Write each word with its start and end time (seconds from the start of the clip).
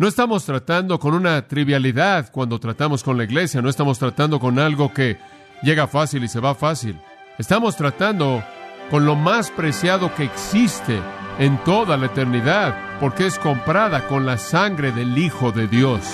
No 0.00 0.06
estamos 0.06 0.44
tratando 0.44 1.00
con 1.00 1.12
una 1.12 1.48
trivialidad 1.48 2.30
cuando 2.30 2.60
tratamos 2.60 3.02
con 3.02 3.18
la 3.18 3.24
iglesia, 3.24 3.60
no 3.60 3.68
estamos 3.68 3.98
tratando 3.98 4.38
con 4.38 4.60
algo 4.60 4.94
que 4.94 5.18
llega 5.60 5.88
fácil 5.88 6.22
y 6.22 6.28
se 6.28 6.38
va 6.38 6.54
fácil. 6.54 6.96
Estamos 7.36 7.76
tratando 7.76 8.44
con 8.92 9.04
lo 9.04 9.16
más 9.16 9.50
preciado 9.50 10.14
que 10.14 10.22
existe 10.22 11.00
en 11.40 11.58
toda 11.64 11.96
la 11.96 12.06
eternidad, 12.06 13.00
porque 13.00 13.26
es 13.26 13.40
comprada 13.40 14.06
con 14.06 14.24
la 14.24 14.38
sangre 14.38 14.92
del 14.92 15.18
Hijo 15.18 15.50
de 15.50 15.66
Dios. 15.66 16.04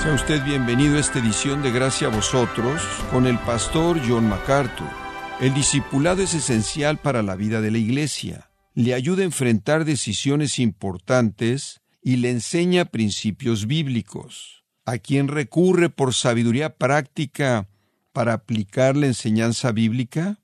Sea 0.00 0.12
usted 0.14 0.44
bienvenido 0.44 0.96
a 0.96 1.00
esta 1.00 1.18
edición 1.18 1.60
de 1.60 1.72
Gracia 1.72 2.06
a 2.06 2.10
vosotros 2.12 2.80
con 3.10 3.26
el 3.26 3.36
pastor 3.40 3.98
John 4.08 4.28
MacArthur. 4.28 5.07
El 5.40 5.54
discipulado 5.54 6.20
es 6.20 6.34
esencial 6.34 6.98
para 6.98 7.22
la 7.22 7.36
vida 7.36 7.60
de 7.60 7.70
la 7.70 7.78
Iglesia. 7.78 8.50
Le 8.74 8.92
ayuda 8.92 9.22
a 9.22 9.26
enfrentar 9.26 9.84
decisiones 9.84 10.58
importantes 10.58 11.80
y 12.02 12.16
le 12.16 12.30
enseña 12.30 12.86
principios 12.86 13.68
bíblicos. 13.68 14.64
A 14.84 14.98
quien 14.98 15.28
recurre 15.28 15.90
por 15.90 16.12
sabiduría 16.12 16.74
práctica 16.74 17.68
para 18.12 18.32
aplicar 18.32 18.96
la 18.96 19.06
enseñanza 19.06 19.70
bíblica, 19.70 20.40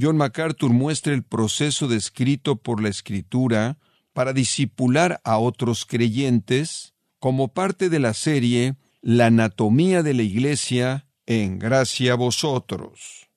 John 0.00 0.16
MacArthur 0.16 0.70
muestra 0.70 1.12
el 1.12 1.24
proceso 1.24 1.86
descrito 1.86 2.56
por 2.56 2.82
la 2.82 2.88
Escritura 2.88 3.76
para 4.14 4.32
discipular 4.32 5.20
a 5.24 5.36
otros 5.36 5.84
creyentes 5.84 6.94
como 7.18 7.48
parte 7.48 7.90
de 7.90 7.98
la 7.98 8.14
serie 8.14 8.76
La 9.02 9.26
anatomía 9.26 10.02
de 10.02 10.14
la 10.14 10.22
Iglesia 10.22 11.06
en 11.26 11.58
gracia 11.58 12.14
a 12.14 12.16
vosotros. 12.16 13.31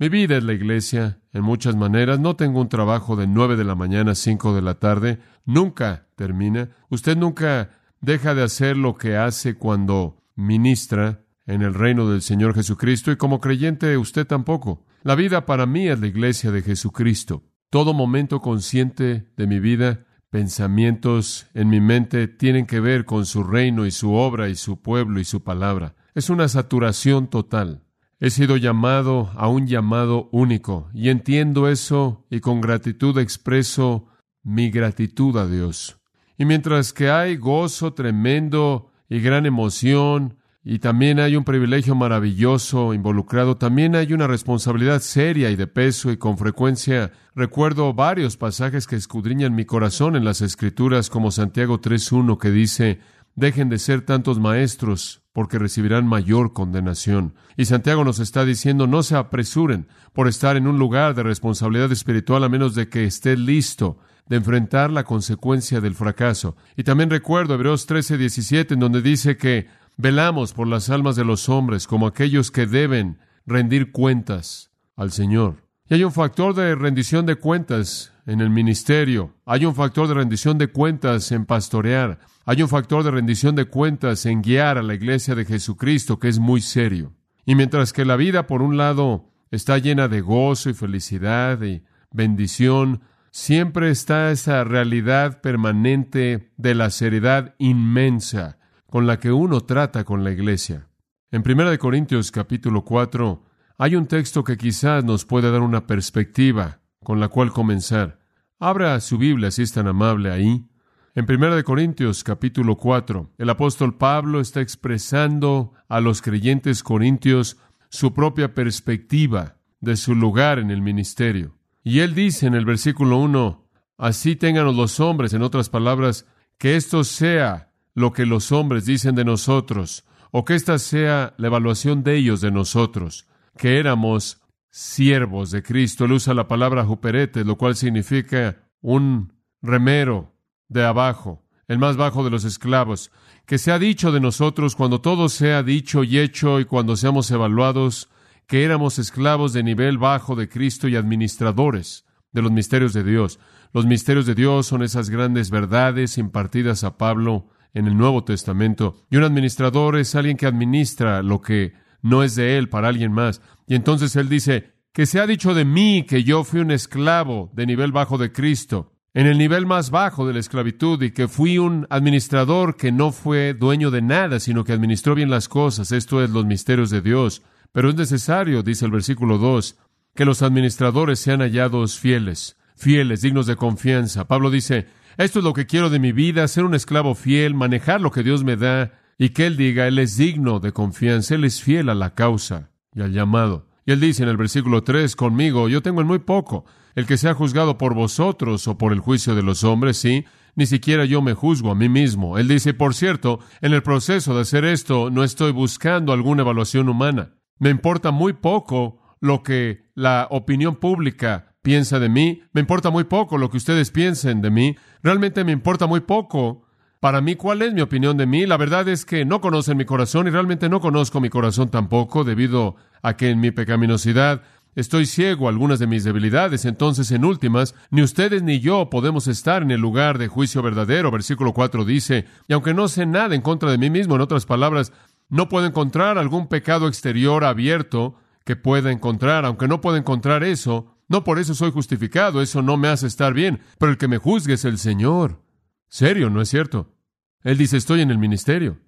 Mi 0.00 0.08
vida 0.08 0.38
es 0.38 0.44
la 0.44 0.54
iglesia, 0.54 1.20
en 1.34 1.42
muchas 1.42 1.76
maneras. 1.76 2.18
No 2.18 2.34
tengo 2.34 2.62
un 2.62 2.70
trabajo 2.70 3.16
de 3.16 3.26
nueve 3.26 3.56
de 3.56 3.64
la 3.64 3.74
mañana 3.74 4.12
a 4.12 4.14
cinco 4.14 4.54
de 4.54 4.62
la 4.62 4.76
tarde. 4.76 5.18
Nunca 5.44 6.06
termina. 6.16 6.70
Usted 6.88 7.18
nunca 7.18 7.78
deja 8.00 8.34
de 8.34 8.42
hacer 8.42 8.78
lo 8.78 8.96
que 8.96 9.18
hace 9.18 9.58
cuando 9.58 10.24
ministra 10.36 11.26
en 11.44 11.60
el 11.60 11.74
reino 11.74 12.08
del 12.08 12.22
Señor 12.22 12.54
Jesucristo 12.54 13.12
y 13.12 13.16
como 13.16 13.42
creyente 13.42 13.98
usted 13.98 14.26
tampoco. 14.26 14.86
La 15.02 15.16
vida 15.16 15.44
para 15.44 15.66
mí 15.66 15.86
es 15.86 16.00
la 16.00 16.06
iglesia 16.06 16.50
de 16.50 16.62
Jesucristo. 16.62 17.42
Todo 17.68 17.92
momento 17.92 18.40
consciente 18.40 19.30
de 19.36 19.46
mi 19.46 19.60
vida, 19.60 20.06
pensamientos 20.30 21.46
en 21.52 21.68
mi 21.68 21.82
mente 21.82 22.26
tienen 22.26 22.64
que 22.64 22.80
ver 22.80 23.04
con 23.04 23.26
su 23.26 23.44
reino 23.44 23.84
y 23.84 23.90
su 23.90 24.14
obra 24.14 24.48
y 24.48 24.54
su 24.54 24.80
pueblo 24.80 25.20
y 25.20 25.24
su 25.24 25.44
palabra. 25.44 25.94
Es 26.14 26.30
una 26.30 26.48
saturación 26.48 27.28
total. 27.28 27.82
He 28.22 28.28
sido 28.28 28.58
llamado 28.58 29.30
a 29.34 29.48
un 29.48 29.66
llamado 29.66 30.28
único 30.30 30.90
y 30.92 31.08
entiendo 31.08 31.68
eso 31.68 32.26
y 32.28 32.40
con 32.40 32.60
gratitud 32.60 33.16
expreso 33.18 34.08
mi 34.42 34.70
gratitud 34.70 35.38
a 35.38 35.46
Dios. 35.46 35.98
Y 36.36 36.44
mientras 36.44 36.92
que 36.92 37.08
hay 37.08 37.36
gozo 37.36 37.94
tremendo 37.94 38.90
y 39.08 39.20
gran 39.20 39.46
emoción 39.46 40.36
y 40.62 40.80
también 40.80 41.18
hay 41.18 41.34
un 41.34 41.44
privilegio 41.44 41.94
maravilloso 41.94 42.92
involucrado, 42.92 43.56
también 43.56 43.96
hay 43.96 44.12
una 44.12 44.26
responsabilidad 44.26 45.00
seria 45.00 45.50
y 45.50 45.56
de 45.56 45.66
peso 45.66 46.12
y 46.12 46.18
con 46.18 46.36
frecuencia 46.36 47.12
recuerdo 47.34 47.94
varios 47.94 48.36
pasajes 48.36 48.86
que 48.86 48.96
escudriñan 48.96 49.54
mi 49.54 49.64
corazón 49.64 50.14
en 50.14 50.26
las 50.26 50.42
escrituras 50.42 51.08
como 51.08 51.30
Santiago 51.30 51.80
3.1 51.80 52.36
que 52.36 52.50
dice, 52.50 53.00
dejen 53.34 53.70
de 53.70 53.78
ser 53.78 54.02
tantos 54.02 54.38
maestros 54.38 55.19
porque 55.32 55.58
recibirán 55.58 56.06
mayor 56.06 56.52
condenación. 56.52 57.34
Y 57.56 57.66
Santiago 57.66 58.04
nos 58.04 58.18
está 58.18 58.44
diciendo, 58.44 58.86
no 58.86 59.02
se 59.02 59.16
apresuren 59.16 59.88
por 60.12 60.28
estar 60.28 60.56
en 60.56 60.66
un 60.66 60.78
lugar 60.78 61.14
de 61.14 61.22
responsabilidad 61.22 61.92
espiritual 61.92 62.44
a 62.44 62.48
menos 62.48 62.74
de 62.74 62.88
que 62.88 63.04
esté 63.04 63.36
listo 63.36 63.98
de 64.26 64.36
enfrentar 64.36 64.90
la 64.90 65.04
consecuencia 65.04 65.80
del 65.80 65.94
fracaso. 65.94 66.56
Y 66.76 66.84
también 66.84 67.10
recuerdo 67.10 67.54
Hebreos 67.54 67.86
13, 67.86 68.16
17, 68.16 68.74
en 68.74 68.80
donde 68.80 69.02
dice 69.02 69.36
que 69.36 69.68
velamos 69.96 70.52
por 70.52 70.66
las 70.66 70.88
almas 70.90 71.16
de 71.16 71.24
los 71.24 71.48
hombres 71.48 71.86
como 71.86 72.06
aquellos 72.06 72.50
que 72.50 72.66
deben 72.66 73.18
rendir 73.46 73.92
cuentas 73.92 74.70
al 74.96 75.10
Señor. 75.10 75.69
Y 75.90 75.94
hay 75.94 76.04
un 76.04 76.12
factor 76.12 76.54
de 76.54 76.76
rendición 76.76 77.26
de 77.26 77.34
cuentas 77.34 78.12
en 78.24 78.40
el 78.40 78.48
ministerio, 78.48 79.34
hay 79.44 79.64
un 79.64 79.74
factor 79.74 80.06
de 80.06 80.14
rendición 80.14 80.56
de 80.56 80.68
cuentas 80.68 81.32
en 81.32 81.46
pastorear, 81.46 82.20
hay 82.44 82.62
un 82.62 82.68
factor 82.68 83.02
de 83.02 83.10
rendición 83.10 83.56
de 83.56 83.64
cuentas 83.64 84.24
en 84.24 84.40
guiar 84.40 84.78
a 84.78 84.84
la 84.84 84.94
iglesia 84.94 85.34
de 85.34 85.44
Jesucristo 85.44 86.20
que 86.20 86.28
es 86.28 86.38
muy 86.38 86.60
serio. 86.60 87.12
Y 87.44 87.56
mientras 87.56 87.92
que 87.92 88.04
la 88.04 88.14
vida, 88.14 88.46
por 88.46 88.62
un 88.62 88.76
lado, 88.76 89.32
está 89.50 89.78
llena 89.78 90.06
de 90.06 90.20
gozo 90.20 90.70
y 90.70 90.74
felicidad 90.74 91.60
y 91.60 91.82
bendición, 92.12 93.00
siempre 93.32 93.90
está 93.90 94.30
esa 94.30 94.62
realidad 94.62 95.40
permanente 95.40 96.52
de 96.56 96.76
la 96.76 96.90
seriedad 96.90 97.56
inmensa 97.58 98.58
con 98.86 99.08
la 99.08 99.18
que 99.18 99.32
uno 99.32 99.62
trata 99.62 100.04
con 100.04 100.22
la 100.22 100.30
iglesia. 100.30 100.86
En 101.32 101.42
1 101.44 101.76
Corintios 101.80 102.30
capítulo 102.30 102.84
4 102.84 103.49
hay 103.82 103.96
un 103.96 104.06
texto 104.06 104.44
que 104.44 104.58
quizás 104.58 105.04
nos 105.04 105.24
puede 105.24 105.50
dar 105.50 105.62
una 105.62 105.86
perspectiva 105.86 106.80
con 107.02 107.18
la 107.18 107.28
cual 107.28 107.50
comenzar. 107.50 108.20
Abra 108.58 109.00
su 109.00 109.16
Biblia 109.16 109.50
si 109.50 109.62
es 109.62 109.72
tan 109.72 109.88
amable 109.88 110.30
ahí. 110.30 110.66
En 111.14 111.24
1 111.26 111.64
Corintios 111.64 112.22
capítulo 112.22 112.76
4, 112.76 113.30
el 113.38 113.48
apóstol 113.48 113.96
Pablo 113.96 114.42
está 114.42 114.60
expresando 114.60 115.72
a 115.88 116.00
los 116.00 116.20
creyentes 116.20 116.82
corintios 116.82 117.56
su 117.88 118.12
propia 118.12 118.52
perspectiva 118.52 119.56
de 119.80 119.96
su 119.96 120.14
lugar 120.14 120.58
en 120.58 120.70
el 120.70 120.82
ministerio. 120.82 121.56
Y 121.82 122.00
él 122.00 122.14
dice 122.14 122.46
en 122.46 122.54
el 122.54 122.66
versículo 122.66 123.16
1, 123.16 123.66
así 123.96 124.36
tengan 124.36 124.76
los 124.76 125.00
hombres, 125.00 125.32
en 125.32 125.40
otras 125.40 125.70
palabras, 125.70 126.26
que 126.58 126.76
esto 126.76 127.02
sea 127.02 127.72
lo 127.94 128.12
que 128.12 128.26
los 128.26 128.52
hombres 128.52 128.84
dicen 128.84 129.14
de 129.14 129.24
nosotros, 129.24 130.04
o 130.32 130.44
que 130.44 130.54
esta 130.54 130.78
sea 130.78 131.32
la 131.38 131.46
evaluación 131.46 132.02
de 132.02 132.16
ellos 132.16 132.42
de 132.42 132.50
nosotros, 132.50 133.26
que 133.56 133.78
éramos 133.78 134.42
siervos 134.70 135.50
de 135.50 135.62
Cristo. 135.62 136.04
Él 136.04 136.12
usa 136.12 136.34
la 136.34 136.48
palabra 136.48 136.84
juperete, 136.84 137.44
lo 137.44 137.56
cual 137.56 137.76
significa 137.76 138.56
un 138.80 139.32
remero, 139.62 140.32
de 140.70 140.84
abajo, 140.84 141.44
el 141.68 141.78
más 141.78 141.96
bajo 141.96 142.24
de 142.24 142.30
los 142.30 142.44
esclavos, 142.44 143.10
que 143.44 143.58
se 143.58 143.72
ha 143.72 143.78
dicho 143.78 144.12
de 144.12 144.20
nosotros 144.20 144.76
cuando 144.76 145.00
todo 145.00 145.28
sea 145.28 145.62
dicho 145.62 146.04
y 146.04 146.18
hecho 146.18 146.60
y 146.60 146.64
cuando 146.64 146.96
seamos 146.96 147.30
evaluados, 147.30 148.08
que 148.46 148.64
éramos 148.64 148.98
esclavos 148.98 149.52
de 149.52 149.62
nivel 149.62 149.98
bajo 149.98 150.36
de 150.36 150.48
Cristo 150.48 150.88
y 150.88 150.96
administradores 150.96 152.06
de 152.32 152.42
los 152.42 152.52
misterios 152.52 152.92
de 152.92 153.04
Dios. 153.04 153.38
Los 153.72 153.86
misterios 153.86 154.26
de 154.26 154.34
Dios 154.34 154.66
son 154.66 154.82
esas 154.82 155.10
grandes 155.10 155.50
verdades 155.50 156.18
impartidas 156.18 156.82
a 156.84 156.96
Pablo 156.96 157.48
en 157.74 157.86
el 157.86 157.96
Nuevo 157.96 158.24
Testamento. 158.24 158.96
Y 159.10 159.16
un 159.16 159.24
administrador 159.24 159.96
es 159.96 160.14
alguien 160.14 160.36
que 160.36 160.46
administra 160.46 161.22
lo 161.22 161.40
que 161.40 161.74
no 162.02 162.22
es 162.22 162.34
de 162.34 162.58
él 162.58 162.68
para 162.68 162.88
alguien 162.88 163.12
más. 163.12 163.40
Y 163.66 163.74
entonces 163.74 164.16
él 164.16 164.28
dice, 164.28 164.72
que 164.92 165.06
se 165.06 165.20
ha 165.20 165.26
dicho 165.26 165.54
de 165.54 165.64
mí 165.64 166.04
que 166.08 166.24
yo 166.24 166.44
fui 166.44 166.60
un 166.60 166.70
esclavo 166.70 167.50
de 167.54 167.66
nivel 167.66 167.92
bajo 167.92 168.18
de 168.18 168.32
Cristo 168.32 168.92
en 169.12 169.26
el 169.26 169.38
nivel 169.38 169.66
más 169.66 169.90
bajo 169.90 170.26
de 170.26 170.34
la 170.34 170.40
esclavitud 170.40 171.02
y 171.02 171.10
que 171.10 171.26
fui 171.26 171.58
un 171.58 171.86
administrador 171.90 172.76
que 172.76 172.92
no 172.92 173.10
fue 173.10 173.54
dueño 173.54 173.90
de 173.90 174.02
nada, 174.02 174.38
sino 174.38 174.64
que 174.64 174.72
administró 174.72 175.14
bien 175.14 175.30
las 175.30 175.48
cosas. 175.48 175.90
Esto 175.90 176.22
es 176.22 176.30
los 176.30 176.46
misterios 176.46 176.90
de 176.90 177.00
Dios. 177.00 177.42
Pero 177.72 177.88
es 177.88 177.96
necesario, 177.96 178.62
dice 178.62 178.84
el 178.84 178.92
versículo 178.92 179.38
2, 179.38 179.76
que 180.14 180.24
los 180.24 180.42
administradores 180.42 181.18
sean 181.18 181.40
hallados 181.40 181.98
fieles, 181.98 182.56
fieles, 182.76 183.22
dignos 183.22 183.46
de 183.46 183.56
confianza. 183.56 184.26
Pablo 184.26 184.50
dice, 184.50 184.86
esto 185.16 185.40
es 185.40 185.44
lo 185.44 185.52
que 185.52 185.66
quiero 185.66 185.90
de 185.90 185.98
mi 185.98 186.12
vida, 186.12 186.46
ser 186.48 186.64
un 186.64 186.74
esclavo 186.74 187.14
fiel, 187.14 187.54
manejar 187.54 188.00
lo 188.00 188.10
que 188.10 188.22
Dios 188.22 188.44
me 188.44 188.56
da 188.56 188.92
y 189.20 189.28
que 189.28 189.46
Él 189.46 189.58
diga, 189.58 189.86
Él 189.86 189.98
es 189.98 190.16
digno 190.16 190.60
de 190.60 190.72
confianza, 190.72 191.34
Él 191.34 191.44
es 191.44 191.62
fiel 191.62 191.90
a 191.90 191.94
la 191.94 192.14
causa 192.14 192.70
y 192.94 193.02
al 193.02 193.12
llamado. 193.12 193.66
Y 193.84 193.92
Él 193.92 194.00
dice 194.00 194.22
en 194.22 194.30
el 194.30 194.38
versículo 194.38 194.82
3, 194.82 195.14
conmigo, 195.14 195.68
yo 195.68 195.82
tengo 195.82 196.00
en 196.00 196.06
muy 196.06 196.20
poco 196.20 196.64
el 196.94 197.04
que 197.04 197.18
sea 197.18 197.34
juzgado 197.34 197.76
por 197.76 197.94
vosotros 197.94 198.66
o 198.66 198.78
por 198.78 198.94
el 198.94 199.00
juicio 199.00 199.34
de 199.34 199.42
los 199.42 199.62
hombres, 199.62 199.98
sí, 199.98 200.24
ni 200.54 200.64
siquiera 200.64 201.04
yo 201.04 201.20
me 201.20 201.34
juzgo 201.34 201.70
a 201.70 201.74
mí 201.74 201.90
mismo. 201.90 202.38
Él 202.38 202.48
dice, 202.48 202.72
por 202.72 202.94
cierto, 202.94 203.40
en 203.60 203.74
el 203.74 203.82
proceso 203.82 204.34
de 204.34 204.40
hacer 204.40 204.64
esto 204.64 205.10
no 205.10 205.22
estoy 205.22 205.52
buscando 205.52 206.14
alguna 206.14 206.40
evaluación 206.40 206.88
humana. 206.88 207.34
Me 207.58 207.68
importa 207.68 208.12
muy 208.12 208.32
poco 208.32 209.02
lo 209.20 209.42
que 209.42 209.90
la 209.94 210.28
opinión 210.30 210.76
pública 210.76 211.56
piensa 211.60 211.98
de 211.98 212.08
mí, 212.08 212.40
me 212.54 212.62
importa 212.62 212.88
muy 212.88 213.04
poco 213.04 213.36
lo 213.36 213.50
que 213.50 213.58
ustedes 213.58 213.90
piensen 213.90 214.40
de 214.40 214.50
mí, 214.50 214.76
realmente 215.02 215.44
me 215.44 215.52
importa 215.52 215.86
muy 215.86 216.00
poco 216.00 216.62
para 217.00 217.20
mí 217.20 217.34
cuál 217.34 217.62
es 217.62 217.72
mi 217.72 217.80
opinión 217.80 218.16
de 218.16 218.26
mí. 218.26 218.46
La 218.46 218.56
verdad 218.56 218.86
es 218.88 219.04
que 219.04 219.24
no 219.24 219.40
conocen 219.40 219.76
mi 219.76 219.84
corazón 219.84 220.26
y 220.26 220.30
realmente 220.30 220.68
no 220.68 220.80
conozco 220.80 221.20
mi 221.20 221.30
corazón 221.30 221.70
tampoco 221.70 222.24
debido 222.24 222.76
a 223.02 223.16
que 223.16 223.30
en 223.30 223.40
mi 223.40 223.50
pecaminosidad 223.50 224.42
Estoy 224.76 225.04
ciego 225.04 225.46
a 225.46 225.50
algunas 225.50 225.80
de 225.80 225.88
mis 225.88 226.04
debilidades, 226.04 226.64
entonces 226.64 227.10
en 227.10 227.24
últimas, 227.24 227.74
ni 227.90 228.02
ustedes 228.02 228.44
ni 228.44 228.60
yo 228.60 228.88
podemos 228.88 229.26
estar 229.26 229.62
en 229.62 229.72
el 229.72 229.80
lugar 229.80 230.16
de 230.16 230.28
juicio 230.28 230.62
verdadero. 230.62 231.10
Versículo 231.10 231.52
4 231.52 231.84
dice, 231.84 232.26
y 232.46 232.52
aunque 232.52 232.72
no 232.72 232.86
sé 232.86 233.04
nada 233.04 233.34
en 233.34 233.42
contra 233.42 233.72
de 233.72 233.78
mí 233.78 233.90
mismo, 233.90 234.14
en 234.14 234.20
otras 234.20 234.46
palabras, 234.46 234.92
no 235.28 235.48
puedo 235.48 235.66
encontrar 235.66 236.18
algún 236.18 236.46
pecado 236.46 236.86
exterior 236.86 237.44
abierto 237.44 238.14
que 238.44 238.54
pueda 238.54 238.92
encontrar. 238.92 239.44
Aunque 239.44 239.66
no 239.66 239.80
pueda 239.80 239.98
encontrar 239.98 240.44
eso, 240.44 240.94
no 241.08 241.24
por 241.24 241.40
eso 241.40 241.56
soy 241.56 241.72
justificado, 241.72 242.40
eso 242.40 242.62
no 242.62 242.76
me 242.76 242.86
hace 242.86 243.08
estar 243.08 243.34
bien, 243.34 243.60
pero 243.76 243.90
el 243.90 243.98
que 243.98 244.08
me 244.08 244.18
juzgue 244.18 244.54
es 244.54 244.64
el 244.64 244.78
Señor. 244.78 245.40
Serio, 245.90 246.30
¿no 246.30 246.40
es 246.40 246.48
cierto? 246.48 246.94
Él 247.42 247.58
dice, 247.58 247.76
estoy 247.76 248.00
en 248.00 248.10
el 248.10 248.16
ministerio. 248.16 248.78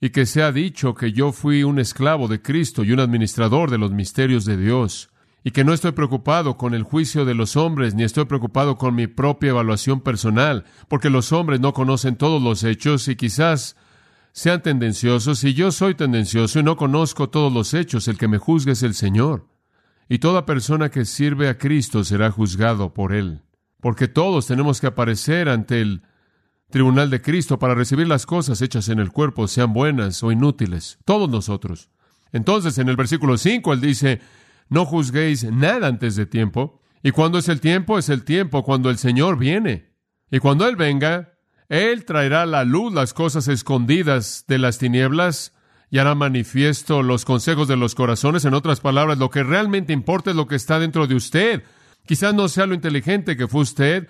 Y 0.00 0.10
que 0.10 0.26
se 0.26 0.42
ha 0.42 0.50
dicho 0.50 0.94
que 0.94 1.12
yo 1.12 1.30
fui 1.30 1.62
un 1.62 1.78
esclavo 1.78 2.26
de 2.26 2.42
Cristo 2.42 2.82
y 2.82 2.90
un 2.90 2.98
administrador 3.00 3.70
de 3.70 3.78
los 3.78 3.92
misterios 3.92 4.44
de 4.44 4.56
Dios 4.56 5.10
y 5.46 5.52
que 5.52 5.62
no 5.62 5.72
estoy 5.72 5.92
preocupado 5.92 6.56
con 6.56 6.74
el 6.74 6.82
juicio 6.82 7.24
de 7.24 7.34
los 7.34 7.56
hombres, 7.56 7.94
ni 7.94 8.02
estoy 8.02 8.24
preocupado 8.24 8.76
con 8.78 8.96
mi 8.96 9.06
propia 9.06 9.50
evaluación 9.50 10.00
personal, 10.00 10.64
porque 10.88 11.08
los 11.08 11.30
hombres 11.30 11.60
no 11.60 11.72
conocen 11.72 12.16
todos 12.16 12.42
los 12.42 12.64
hechos 12.64 13.06
y 13.06 13.14
quizás 13.14 13.76
sean 14.32 14.60
tendenciosos, 14.60 15.44
y 15.44 15.54
yo 15.54 15.70
soy 15.70 15.94
tendencioso 15.94 16.58
y 16.58 16.64
no 16.64 16.76
conozco 16.76 17.30
todos 17.30 17.52
los 17.52 17.74
hechos, 17.74 18.08
el 18.08 18.18
que 18.18 18.26
me 18.26 18.38
juzgue 18.38 18.72
es 18.72 18.82
el 18.82 18.94
Señor. 18.94 19.46
Y 20.08 20.18
toda 20.18 20.46
persona 20.46 20.90
que 20.90 21.04
sirve 21.04 21.48
a 21.48 21.58
Cristo 21.58 22.02
será 22.02 22.32
juzgado 22.32 22.92
por 22.92 23.14
Él, 23.14 23.42
porque 23.80 24.08
todos 24.08 24.48
tenemos 24.48 24.80
que 24.80 24.88
aparecer 24.88 25.48
ante 25.48 25.80
el 25.80 26.02
tribunal 26.70 27.10
de 27.10 27.22
Cristo 27.22 27.58
para 27.58 27.74
recibir 27.74 28.08
las 28.08 28.26
cosas 28.26 28.60
hechas 28.62 28.88
en 28.88 28.98
el 28.98 29.12
cuerpo, 29.12 29.48
sean 29.48 29.72
buenas 29.72 30.22
o 30.22 30.32
inútiles, 30.32 30.98
todos 31.04 31.28
nosotros. 31.28 31.90
Entonces, 32.32 32.78
en 32.78 32.88
el 32.88 32.96
versículo 32.96 33.38
5, 33.38 33.72
Él 33.72 33.80
dice, 33.80 34.20
no 34.68 34.84
juzguéis 34.84 35.44
nada 35.44 35.86
antes 35.86 36.16
de 36.16 36.26
tiempo. 36.26 36.80
¿Y 37.02 37.12
cuando 37.12 37.38
es 37.38 37.48
el 37.48 37.60
tiempo? 37.60 37.98
Es 37.98 38.08
el 38.08 38.24
tiempo 38.24 38.64
cuando 38.64 38.90
el 38.90 38.98
Señor 38.98 39.38
viene. 39.38 39.92
Y 40.30 40.38
cuando 40.40 40.66
Él 40.66 40.76
venga, 40.76 41.34
Él 41.68 42.04
traerá 42.04 42.42
a 42.42 42.46
la 42.46 42.64
luz 42.64 42.92
las 42.92 43.14
cosas 43.14 43.48
escondidas 43.48 44.44
de 44.48 44.58
las 44.58 44.78
tinieblas 44.78 45.52
y 45.88 45.98
hará 45.98 46.14
manifiesto 46.14 47.02
los 47.02 47.24
consejos 47.24 47.68
de 47.68 47.76
los 47.76 47.94
corazones. 47.94 48.44
En 48.44 48.54
otras 48.54 48.80
palabras, 48.80 49.18
lo 49.18 49.30
que 49.30 49.44
realmente 49.44 49.92
importa 49.92 50.30
es 50.30 50.36
lo 50.36 50.48
que 50.48 50.56
está 50.56 50.80
dentro 50.80 51.06
de 51.06 51.14
usted. 51.14 51.62
Quizás 52.06 52.34
no 52.34 52.48
sea 52.48 52.66
lo 52.66 52.74
inteligente 52.74 53.36
que 53.36 53.48
fue 53.48 53.62
usted, 53.62 54.08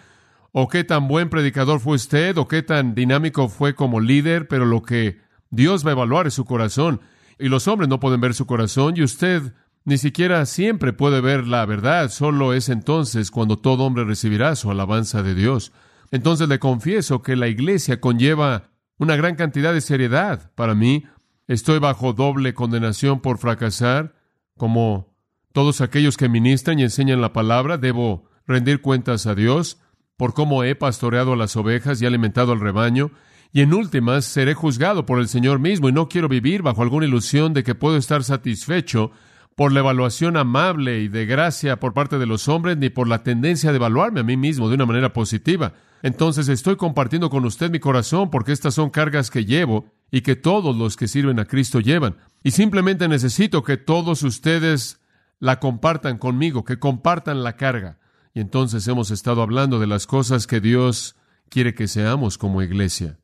o 0.59 0.69
qué 0.69 0.85
tan 0.85 1.07
buen 1.07 1.29
predicador 1.29 1.81
fue 1.81 1.97
usted, 1.97 2.39
o 2.39 2.49
qué 2.49 2.63
tan 2.63 2.95
dinámico 2.95 3.51
fue 3.51 3.75
como 3.75 4.01
líder, 4.01 4.49
pero 4.49 4.65
lo 4.65 4.81
que 4.81 5.19
Dios 5.51 5.85
va 5.85 5.91
a 5.91 5.93
evaluar 5.93 6.27
es 6.27 6.33
su 6.33 6.47
corazón. 6.47 7.03
Y 7.39 7.51
los 7.51 7.69
hombres 7.69 7.91
no 7.91 8.01
pueden 8.01 8.23
ver 8.23 8.33
su 8.33 8.47
corazón, 8.47 8.95
y 8.97 9.03
usted 9.03 9.53
ni 9.85 9.99
siquiera 9.99 10.47
siempre 10.47 10.95
puede 10.95 11.21
ver 11.21 11.47
la 11.47 11.67
verdad, 11.67 12.09
solo 12.09 12.55
es 12.55 12.71
entonces 12.71 13.31
cuando 13.31 13.59
todo 13.59 13.85
hombre 13.85 14.05
recibirá 14.05 14.57
su 14.57 14.71
alabanza 14.71 15.23
de 15.23 15.35
Dios. 15.35 15.73
Entonces 16.11 16.49
le 16.49 16.59
confieso 16.59 17.21
que 17.21 17.37
la 17.37 17.49
iglesia 17.49 18.01
conlleva 18.01 18.71
una 18.97 19.15
gran 19.15 19.35
cantidad 19.35 19.75
de 19.75 19.83
seriedad. 19.83 20.53
Para 20.55 20.75
mí, 20.75 21.05
estoy 21.49 21.81
bajo 21.81 22.15
doble 22.15 22.55
condenación 22.55 23.21
por 23.21 23.37
fracasar, 23.37 24.15
como 24.57 25.15
todos 25.53 25.83
aquellos 25.83 26.17
que 26.17 26.31
ministran 26.31 26.79
y 26.79 26.85
enseñan 26.85 27.21
la 27.21 27.35
palabra, 27.35 27.77
debo 27.77 28.31
rendir 28.47 28.81
cuentas 28.81 29.27
a 29.27 29.35
Dios 29.35 29.83
por 30.17 30.35
cómo 30.35 30.65
he 30.65 30.75
pastoreado 30.75 31.35
a 31.35 31.37
las 31.37 31.57
ovejas 31.57 32.01
y 32.01 32.07
alimentado 32.07 32.53
al 32.53 32.61
rebaño, 32.61 33.11
y 33.53 33.61
en 33.61 33.75
últimas 33.75 34.25
seré 34.25 34.55
juzgado 34.55 35.07
por 35.07 35.19
el 35.19 35.29
Señor 35.29 35.59
mismo, 35.59 35.89
y 35.89 35.93
no 35.93 36.09
quiero 36.09 36.29
vivir 36.29 36.63
bajo 36.63 36.83
alguna 36.83 37.07
ilusión 37.07 37.55
de 37.55 37.63
que 37.63 37.75
puedo 37.75 37.97
estar 37.97 38.25
satisfecho 38.25 39.13
por 39.55 39.73
la 39.73 39.81
evaluación 39.81 40.37
amable 40.37 41.01
y 41.01 41.09
de 41.09 41.25
gracia 41.25 41.81
por 41.81 41.95
parte 41.95 42.19
de 42.19 42.27
los 42.27 42.47
hombres, 42.47 42.77
ni 42.77 42.91
por 42.91 43.09
la 43.09 43.23
tendencia 43.23 43.71
de 43.71 43.77
evaluarme 43.77 44.21
a 44.21 44.25
mí 44.25 44.37
mismo 44.37 44.69
de 44.69 44.75
una 44.75 44.85
manera 44.85 45.15
positiva. 45.15 45.73
Entonces 46.03 46.49
estoy 46.49 46.77
compartiendo 46.77 47.31
con 47.31 47.45
usted 47.47 47.71
mi 47.71 47.81
corazón 47.81 48.31
porque 48.31 48.53
estas 48.53 48.75
son 48.75 48.91
cargas 48.91 49.31
que 49.31 49.47
llevo 49.47 49.87
y 50.11 50.21
que 50.21 50.37
todos 50.37 50.77
los 50.77 50.97
que 50.97 51.09
sirven 51.09 51.41
a 51.41 51.47
Cristo 51.47 51.81
llevan. 51.81 52.17
Y 52.43 52.51
simplemente 52.51 53.09
necesito 53.09 53.63
que 53.63 53.79
todos 53.79 54.23
ustedes 54.23 55.01
la 55.41 55.59
compartan 55.59 56.19
conmigo, 56.19 56.65
que 56.65 56.79
compartan 56.79 57.43
la 57.43 57.57
carga. 57.57 57.99
Y 58.37 58.41
entonces 58.41 58.87
hemos 58.87 59.11
estado 59.11 59.41
hablando 59.41 59.79
de 59.79 59.87
las 59.87 60.07
cosas 60.07 60.47
que 60.47 60.61
Dios 60.61 61.17
quiere 61.49 61.75
que 61.75 61.89
seamos 61.89 62.37
como 62.37 62.61
iglesia. 62.61 63.19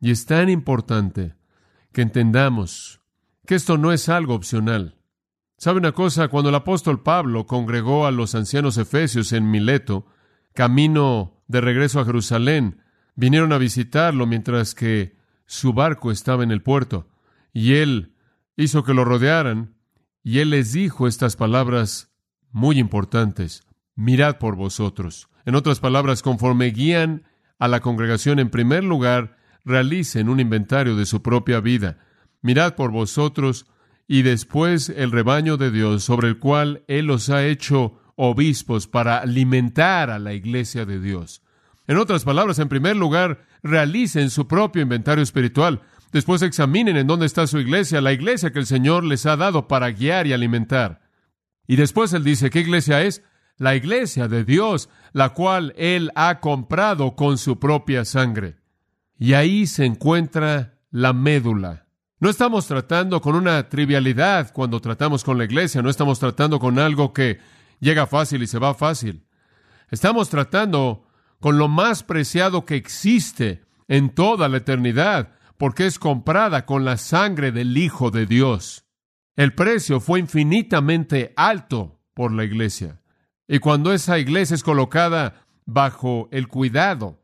Y 0.00 0.10
es 0.10 0.24
tan 0.24 0.48
importante 0.48 1.34
que 1.92 2.00
entendamos 2.00 3.02
que 3.44 3.54
esto 3.54 3.76
no 3.76 3.92
es 3.92 4.08
algo 4.08 4.34
opcional. 4.34 4.96
¿Sabe 5.58 5.80
una 5.80 5.92
cosa? 5.92 6.28
Cuando 6.28 6.48
el 6.48 6.54
apóstol 6.54 7.02
Pablo 7.02 7.46
congregó 7.46 8.06
a 8.06 8.10
los 8.10 8.34
ancianos 8.34 8.78
efesios 8.78 9.34
en 9.34 9.50
Mileto, 9.50 10.06
camino 10.54 11.42
de 11.48 11.60
regreso 11.60 12.00
a 12.00 12.06
Jerusalén, 12.06 12.80
vinieron 13.14 13.52
a 13.52 13.58
visitarlo 13.58 14.24
mientras 14.24 14.74
que 14.74 15.18
su 15.44 15.74
barco 15.74 16.10
estaba 16.10 16.44
en 16.44 16.50
el 16.50 16.62
puerto, 16.62 17.10
y 17.52 17.74
él 17.74 18.14
hizo 18.56 18.84
que 18.84 18.94
lo 18.94 19.04
rodearan, 19.04 19.74
y 20.22 20.38
él 20.38 20.48
les 20.48 20.72
dijo 20.72 21.06
estas 21.06 21.36
palabras 21.36 22.10
muy 22.52 22.78
importantes, 22.78 23.65
mirad 23.96 24.38
por 24.38 24.54
vosotros. 24.54 25.28
En 25.44 25.54
otras 25.54 25.80
palabras, 25.80 26.22
conforme 26.22 26.66
guían 26.66 27.24
a 27.58 27.66
la 27.66 27.80
congregación 27.80 28.38
en 28.38 28.50
primer 28.50 28.84
lugar, 28.84 29.36
realicen 29.64 30.28
un 30.28 30.38
inventario 30.38 30.94
de 30.94 31.06
su 31.06 31.22
propia 31.22 31.60
vida. 31.60 31.98
Mirad 32.42 32.74
por 32.74 32.92
vosotros 32.92 33.66
y 34.06 34.22
después 34.22 34.88
el 34.88 35.10
rebaño 35.10 35.56
de 35.56 35.70
Dios 35.70 36.04
sobre 36.04 36.28
el 36.28 36.38
cual 36.38 36.84
Él 36.86 37.06
los 37.06 37.28
ha 37.30 37.44
hecho 37.44 37.98
obispos 38.14 38.86
para 38.86 39.18
alimentar 39.18 40.10
a 40.10 40.18
la 40.18 40.32
iglesia 40.32 40.86
de 40.86 41.00
Dios. 41.00 41.42
En 41.86 41.98
otras 41.98 42.24
palabras, 42.24 42.58
en 42.58 42.68
primer 42.68 42.96
lugar, 42.96 43.44
realicen 43.62 44.30
su 44.30 44.46
propio 44.46 44.82
inventario 44.82 45.22
espiritual. 45.22 45.82
Después 46.12 46.42
examinen 46.42 46.96
en 46.96 47.06
dónde 47.06 47.26
está 47.26 47.46
su 47.46 47.58
iglesia, 47.58 48.00
la 48.00 48.12
iglesia 48.12 48.52
que 48.52 48.58
el 48.58 48.66
Señor 48.66 49.04
les 49.04 49.26
ha 49.26 49.36
dado 49.36 49.68
para 49.68 49.90
guiar 49.90 50.26
y 50.26 50.32
alimentar. 50.32 51.00
Y 51.66 51.76
después 51.76 52.12
Él 52.12 52.24
dice, 52.24 52.50
¿qué 52.50 52.60
iglesia 52.60 53.02
es? 53.02 53.22
La 53.56 53.74
iglesia 53.74 54.28
de 54.28 54.44
Dios, 54.44 54.88
la 55.12 55.30
cual 55.30 55.74
Él 55.76 56.12
ha 56.14 56.40
comprado 56.40 57.16
con 57.16 57.38
su 57.38 57.58
propia 57.58 58.04
sangre. 58.04 58.56
Y 59.18 59.32
ahí 59.32 59.66
se 59.66 59.84
encuentra 59.84 60.78
la 60.90 61.12
médula 61.12 61.86
no 62.18 62.30
estamos 62.30 62.66
tratando 62.66 63.20
con 63.20 63.34
una 63.34 63.68
trivialidad 63.68 64.50
cuando 64.54 64.80
tratamos 64.80 65.22
con 65.22 65.36
la 65.36 65.44
iglesia, 65.44 65.82
no 65.82 65.90
estamos 65.90 66.18
tratando 66.18 66.58
con 66.58 66.78
algo 66.78 67.12
que 67.12 67.40
llega 67.78 68.06
fácil 68.06 68.42
y 68.42 68.46
se 68.46 68.58
va 68.58 68.72
fácil. 68.72 69.26
Estamos 69.90 70.30
tratando 70.30 71.06
con 71.40 71.58
lo 71.58 71.68
más 71.68 72.02
preciado 72.02 72.64
que 72.64 72.76
existe 72.76 73.66
en 73.86 74.14
toda 74.14 74.48
la 74.48 74.56
eternidad, 74.56 75.34
porque 75.58 75.84
es 75.84 75.98
comprada 75.98 76.64
con 76.64 76.86
la 76.86 76.96
sangre 76.96 77.52
del 77.52 77.76
Hijo 77.76 78.10
de 78.10 78.24
Dios. 78.24 78.86
El 79.36 79.52
precio 79.52 80.00
fue 80.00 80.18
infinitamente 80.18 81.34
alto 81.36 82.00
por 82.14 82.32
la 82.32 82.44
iglesia. 82.44 83.02
Y 83.48 83.58
cuando 83.58 83.92
esa 83.92 84.18
iglesia 84.18 84.54
es 84.54 84.62
colocada 84.62 85.46
bajo 85.64 86.28
el 86.32 86.48
cuidado 86.48 87.20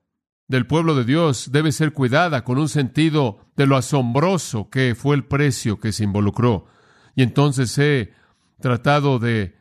del 0.52 0.66
pueblo 0.66 0.94
de 0.94 1.04
Dios 1.04 1.50
debe 1.50 1.72
ser 1.72 1.92
cuidada 1.92 2.44
con 2.44 2.58
un 2.58 2.68
sentido 2.68 3.38
de 3.56 3.66
lo 3.66 3.76
asombroso 3.76 4.68
que 4.68 4.94
fue 4.94 5.16
el 5.16 5.24
precio 5.24 5.80
que 5.80 5.92
se 5.92 6.04
involucró. 6.04 6.66
Y 7.14 7.22
entonces 7.22 7.76
he 7.78 8.12
tratado 8.60 9.18
de 9.18 9.56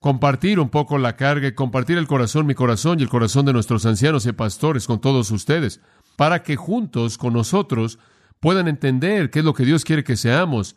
compartir 0.00 0.58
un 0.58 0.70
poco 0.70 0.98
la 0.98 1.16
carga 1.16 1.48
y 1.48 1.54
compartir 1.54 1.98
el 1.98 2.06
corazón, 2.06 2.46
mi 2.46 2.54
corazón 2.54 2.98
y 2.98 3.02
el 3.02 3.08
corazón 3.08 3.46
de 3.46 3.52
nuestros 3.52 3.86
ancianos 3.86 4.26
y 4.26 4.32
pastores 4.32 4.86
con 4.86 5.00
todos 5.00 5.30
ustedes, 5.30 5.80
para 6.16 6.42
que 6.42 6.56
juntos 6.56 7.16
con 7.16 7.32
nosotros 7.32 7.98
puedan 8.40 8.68
entender 8.68 9.30
qué 9.30 9.40
es 9.40 9.44
lo 9.44 9.54
que 9.54 9.64
Dios 9.64 9.84
quiere 9.84 10.04
que 10.04 10.16
seamos 10.16 10.76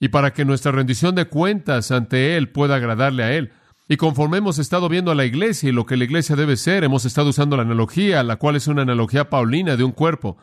y 0.00 0.08
para 0.08 0.32
que 0.32 0.44
nuestra 0.44 0.72
rendición 0.72 1.14
de 1.14 1.26
cuentas 1.26 1.90
ante 1.90 2.36
Él 2.36 2.50
pueda 2.50 2.76
agradarle 2.76 3.24
a 3.24 3.32
Él. 3.32 3.52
Y 3.88 3.96
conforme 3.96 4.36
hemos 4.36 4.58
estado 4.58 4.90
viendo 4.90 5.10
a 5.10 5.14
la 5.14 5.24
iglesia 5.24 5.70
y 5.70 5.72
lo 5.72 5.86
que 5.86 5.96
la 5.96 6.04
iglesia 6.04 6.36
debe 6.36 6.58
ser, 6.58 6.84
hemos 6.84 7.06
estado 7.06 7.30
usando 7.30 7.56
la 7.56 7.62
analogía, 7.62 8.22
la 8.22 8.36
cual 8.36 8.56
es 8.56 8.68
una 8.68 8.82
analogía 8.82 9.30
paulina 9.30 9.76
de 9.76 9.84
un 9.84 9.92
cuerpo. 9.92 10.36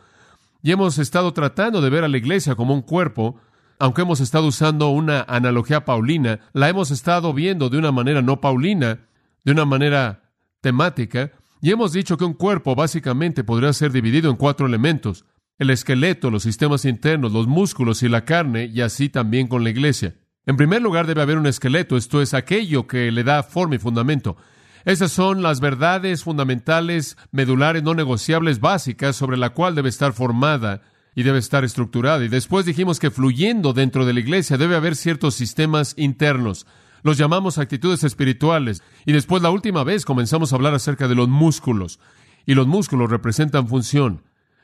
Y 0.64 0.72
hemos 0.72 0.98
estado 0.98 1.32
tratando 1.32 1.80
de 1.80 1.92
ver 1.92 2.04
a 2.04 2.08
la 2.08 2.18
iglesia 2.18 2.56
como 2.56 2.74
un 2.74 2.82
cuerpo, 2.82 3.40
aunque 3.78 4.02
hemos 4.02 4.20
estado 4.20 4.48
usando 4.48 4.90
una 4.90 5.22
analogía 5.22 5.86
paulina, 5.86 6.40
la 6.54 6.70
hemos 6.70 6.90
estado 6.90 7.34
viendo 7.34 7.70
de 7.70 7.78
una 7.78 7.92
manera 7.92 8.24
no 8.24 8.42
paulina, 8.42 9.06
de 9.44 9.52
una 9.52 9.66
manera 9.66 10.32
temática, 10.62 11.32
y 11.62 11.70
hemos 11.70 11.94
dicho 11.94 12.18
que 12.18 12.26
un 12.26 12.34
cuerpo 12.34 12.74
básicamente 12.74 13.44
podría 13.44 13.74
ser 13.74 13.92
dividido 13.92 14.32
en 14.32 14.38
cuatro 14.38 14.66
elementos, 14.66 15.24
el 15.60 15.70
esqueleto, 15.70 16.32
los 16.32 16.42
sistemas 16.42 16.84
internos, 16.84 17.32
los 17.32 17.46
músculos 17.46 18.02
y 18.02 18.10
la 18.10 18.26
carne, 18.26 18.66
y 18.74 18.82
así 18.82 19.08
también 19.10 19.48
con 19.48 19.64
la 19.64 19.70
iglesia. 19.70 20.16
En 20.46 20.58
primer 20.58 20.82
lugar, 20.82 21.08
debe 21.08 21.22
haber 21.22 21.38
un 21.38 21.48
esqueleto, 21.48 21.98
esto 21.98 22.22
es 22.22 22.34
aquello 22.34 22.86
que 22.86 23.12
le 23.12 23.24
da 23.24 23.42
forma 23.44 23.76
y 23.76 23.80
fundamento. 23.80 24.38
Esas 24.86 25.12
son 25.12 25.42
las 25.42 25.60
verdades 25.60 26.24
fundamentales, 26.24 27.18
medulares, 27.32 27.82
no 27.82 27.96
negociables, 27.96 28.60
básicas, 28.60 29.16
sobre 29.16 29.38
la 29.38 29.50
cual 29.50 29.74
debe 29.74 29.90
estar 29.90 30.14
formada 30.14 30.82
y 31.16 31.24
debe 31.24 31.40
estar 31.40 31.64
estructurada. 31.64 32.24
Y 32.24 32.28
después 32.28 32.66
dijimos 32.66 33.00
que 33.00 33.10
fluyendo 33.10 33.74
dentro 33.74 34.06
de 34.06 34.14
la 34.14 34.20
iglesia 34.20 34.58
debe 34.58 34.76
haber 34.76 34.96
ciertos 34.96 35.34
sistemas 35.34 35.96
internos. 35.98 36.68
Los 37.02 37.18
llamamos 37.18 37.58
actitudes 37.58 38.04
espirituales. 38.04 38.84
Y 39.06 39.14
después, 39.14 39.42
la 39.42 39.50
última 39.50 39.84
vez, 39.84 40.06
comenzamos 40.06 40.52
a 40.52 40.56
hablar 40.58 40.76
acerca 40.76 41.08
de 41.08 41.16
los 41.16 41.30
músculos. 41.30 42.00
Y 42.46 42.54
los 42.54 42.68
músculos 42.68 43.10
representan 43.10 43.68
función. 43.68 44.24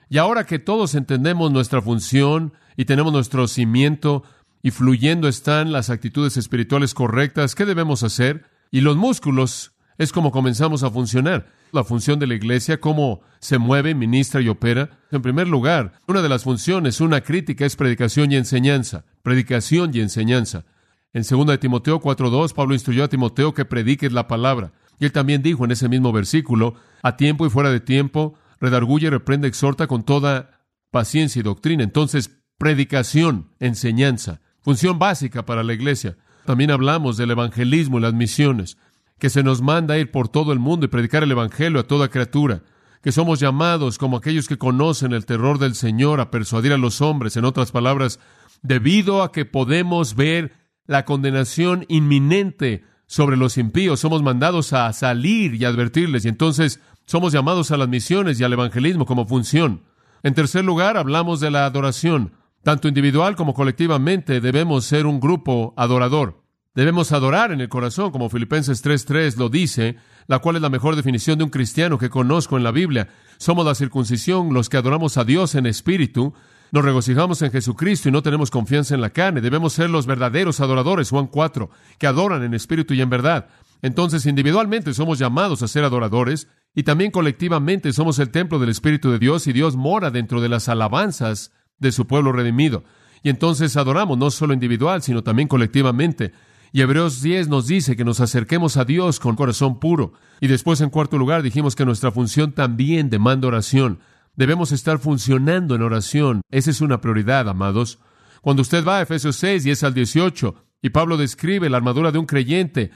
Y 0.09 0.19
ahora 0.19 0.45
que 0.45 0.59
todos 0.59 0.93
entendemos 0.93 1.51
nuestra 1.51 1.81
función 1.81 2.53
y 2.75 2.85
tenemos 2.85 3.13
nuestro 3.13 3.47
cimiento, 3.47 4.23
y 4.63 4.71
fluyendo 4.71 5.27
están 5.27 5.71
las 5.71 5.89
actitudes 5.89 6.37
espirituales 6.37 6.93
correctas, 6.93 7.55
¿qué 7.55 7.65
debemos 7.65 8.03
hacer? 8.03 8.45
Y 8.71 8.81
los 8.81 8.97
músculos 8.97 9.73
es 9.97 10.11
como 10.11 10.31
comenzamos 10.31 10.83
a 10.83 10.89
funcionar. 10.89 11.47
La 11.71 11.83
función 11.83 12.19
de 12.19 12.27
la 12.27 12.35
iglesia, 12.35 12.79
cómo 12.79 13.21
se 13.39 13.57
mueve, 13.57 13.95
ministra 13.95 14.41
y 14.41 14.49
opera. 14.49 14.89
En 15.11 15.21
primer 15.21 15.47
lugar, 15.47 15.93
una 16.07 16.21
de 16.21 16.29
las 16.29 16.43
funciones, 16.43 16.99
una 16.99 17.21
crítica, 17.21 17.65
es 17.65 17.75
predicación 17.75 18.31
y 18.31 18.35
enseñanza. 18.35 19.05
Predicación 19.23 19.91
y 19.93 19.99
enseñanza. 19.99 20.65
En 21.13 21.23
2 21.23 21.47
de 21.47 21.57
Timoteo 21.57 22.01
4.2, 22.01 22.53
Pablo 22.53 22.73
instruyó 22.73 23.03
a 23.03 23.09
Timoteo 23.09 23.53
que 23.53 23.65
predique 23.65 24.09
la 24.09 24.27
palabra. 24.27 24.73
Y 24.99 25.05
él 25.05 25.11
también 25.11 25.41
dijo 25.41 25.65
en 25.65 25.71
ese 25.71 25.89
mismo 25.89 26.11
versículo, 26.11 26.75
a 27.03 27.15
tiempo 27.15 27.45
y 27.45 27.49
fuera 27.49 27.71
de 27.71 27.79
tiempo, 27.79 28.35
redarguye, 28.59 29.09
reprende, 29.09 29.47
exhorta 29.47 29.87
con 29.87 30.03
toda 30.03 30.61
paciencia 30.91 31.39
y 31.39 31.43
doctrina. 31.43 31.83
Entonces, 31.83 32.31
predicación, 32.57 33.49
enseñanza. 33.59 34.41
Función 34.61 34.99
básica 34.99 35.45
para 35.45 35.63
la 35.63 35.73
iglesia. 35.73 36.17
También 36.45 36.71
hablamos 36.71 37.17
del 37.17 37.31
evangelismo 37.31 37.97
y 37.97 38.01
las 38.01 38.13
misiones, 38.13 38.77
que 39.19 39.29
se 39.29 39.43
nos 39.43 39.61
manda 39.61 39.95
a 39.95 39.97
ir 39.97 40.11
por 40.11 40.29
todo 40.29 40.53
el 40.53 40.59
mundo 40.59 40.85
y 40.85 40.89
predicar 40.89 41.23
el 41.23 41.31
evangelio 41.31 41.79
a 41.79 41.87
toda 41.87 42.09
criatura, 42.09 42.63
que 43.03 43.11
somos 43.11 43.39
llamados 43.39 43.97
como 43.97 44.17
aquellos 44.17 44.47
que 44.47 44.57
conocen 44.57 45.13
el 45.13 45.25
terror 45.25 45.59
del 45.59 45.75
Señor 45.75 46.19
a 46.19 46.31
persuadir 46.31 46.73
a 46.73 46.77
los 46.77 47.01
hombres, 47.01 47.37
en 47.37 47.45
otras 47.45 47.71
palabras, 47.71 48.19
debido 48.61 49.23
a 49.23 49.31
que 49.31 49.45
podemos 49.45 50.15
ver 50.15 50.53
la 50.85 51.05
condenación 51.05 51.85
inminente 51.87 52.83
sobre 53.07 53.37
los 53.37 53.57
impíos, 53.57 53.99
somos 53.99 54.23
mandados 54.23 54.73
a 54.73 54.91
salir 54.93 55.55
y 55.55 55.65
advertirles, 55.65 56.25
y 56.25 56.29
entonces 56.29 56.79
somos 57.05 57.33
llamados 57.33 57.71
a 57.71 57.77
las 57.77 57.89
misiones 57.89 58.39
y 58.39 58.43
al 58.43 58.53
evangelismo 58.53 59.05
como 59.05 59.25
función. 59.25 59.83
En 60.23 60.33
tercer 60.33 60.63
lugar, 60.63 60.97
hablamos 60.97 61.39
de 61.39 61.51
la 61.51 61.65
adoración. 61.65 62.33
Tanto 62.63 62.87
individual 62.87 63.35
como 63.35 63.53
colectivamente 63.53 64.39
debemos 64.39 64.85
ser 64.85 65.07
un 65.07 65.19
grupo 65.19 65.73
adorador. 65.77 66.43
Debemos 66.75 67.11
adorar 67.11 67.51
en 67.51 67.59
el 67.59 67.69
corazón, 67.69 68.11
como 68.11 68.29
Filipenses 68.29 68.85
3.3 68.85 69.35
lo 69.35 69.49
dice, 69.49 69.97
la 70.27 70.39
cual 70.39 70.55
es 70.55 70.61
la 70.61 70.69
mejor 70.69 70.95
definición 70.95 71.37
de 71.37 71.43
un 71.43 71.49
cristiano 71.49 71.97
que 71.97 72.09
conozco 72.09 72.55
en 72.55 72.63
la 72.63 72.71
Biblia. 72.71 73.09
Somos 73.37 73.65
la 73.65 73.75
circuncisión, 73.75 74.53
los 74.53 74.69
que 74.69 74.77
adoramos 74.77 75.17
a 75.17 75.25
Dios 75.25 75.55
en 75.55 75.65
espíritu, 75.65 76.33
nos 76.71 76.85
regocijamos 76.85 77.41
en 77.41 77.51
Jesucristo 77.51 78.07
y 78.07 78.11
no 78.13 78.23
tenemos 78.23 78.49
confianza 78.49 78.95
en 78.95 79.01
la 79.01 79.09
carne. 79.09 79.41
Debemos 79.41 79.73
ser 79.73 79.89
los 79.89 80.05
verdaderos 80.05 80.61
adoradores, 80.61 81.09
Juan 81.09 81.27
4, 81.27 81.69
que 81.97 82.07
adoran 82.07 82.43
en 82.43 82.53
espíritu 82.53 82.93
y 82.93 83.01
en 83.01 83.09
verdad. 83.09 83.49
Entonces, 83.81 84.25
individualmente 84.25 84.93
somos 84.93 85.19
llamados 85.19 85.63
a 85.63 85.67
ser 85.67 85.83
adoradores 85.83 86.47
y 86.73 86.83
también 86.83 87.11
colectivamente 87.11 87.91
somos 87.91 88.19
el 88.19 88.29
templo 88.29 88.59
del 88.59 88.69
Espíritu 88.69 89.11
de 89.11 89.19
Dios 89.19 89.47
y 89.47 89.51
Dios 89.51 89.75
mora 89.75 90.11
dentro 90.11 90.39
de 90.39 90.47
las 90.47 90.69
alabanzas 90.69 91.51
de 91.81 91.91
su 91.91 92.07
pueblo 92.07 92.31
redimido. 92.31 92.85
Y 93.23 93.29
entonces 93.29 93.75
adoramos 93.75 94.17
no 94.17 94.31
solo 94.31 94.53
individual, 94.53 95.01
sino 95.01 95.23
también 95.23 95.47
colectivamente. 95.47 96.31
Y 96.71 96.81
Hebreos 96.81 97.21
10 97.21 97.49
nos 97.49 97.67
dice 97.67 97.97
que 97.97 98.05
nos 98.05 98.21
acerquemos 98.21 98.77
a 98.77 98.85
Dios 98.85 99.19
con 99.19 99.35
corazón 99.35 99.79
puro. 99.79 100.13
Y 100.39 100.47
después, 100.47 100.79
en 100.79 100.89
cuarto 100.89 101.17
lugar, 101.17 101.43
dijimos 101.43 101.75
que 101.75 101.85
nuestra 101.85 102.11
función 102.11 102.53
también 102.53 103.09
demanda 103.09 103.47
oración. 103.47 103.99
Debemos 104.35 104.71
estar 104.71 104.97
funcionando 104.97 105.75
en 105.75 105.81
oración. 105.81 106.41
Esa 106.49 106.71
es 106.71 106.79
una 106.79 107.01
prioridad, 107.01 107.49
amados. 107.49 107.99
Cuando 108.41 108.61
usted 108.61 108.85
va 108.85 108.99
a 108.99 109.01
Efesios 109.01 109.35
6 109.35 109.65
y 109.65 109.71
es 109.71 109.83
al 109.83 109.93
18, 109.93 110.55
y 110.81 110.89
Pablo 110.89 111.17
describe 111.17 111.69
la 111.69 111.77
armadura 111.77 112.11
de 112.11 112.19
un 112.19 112.25
creyente, 112.25 112.91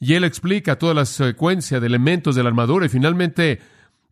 y 0.00 0.14
él 0.14 0.24
explica 0.24 0.78
toda 0.78 0.94
la 0.94 1.04
secuencia 1.04 1.80
de 1.80 1.86
elementos 1.86 2.34
de 2.34 2.42
la 2.42 2.48
armadura, 2.48 2.86
y 2.86 2.88
finalmente 2.88 3.60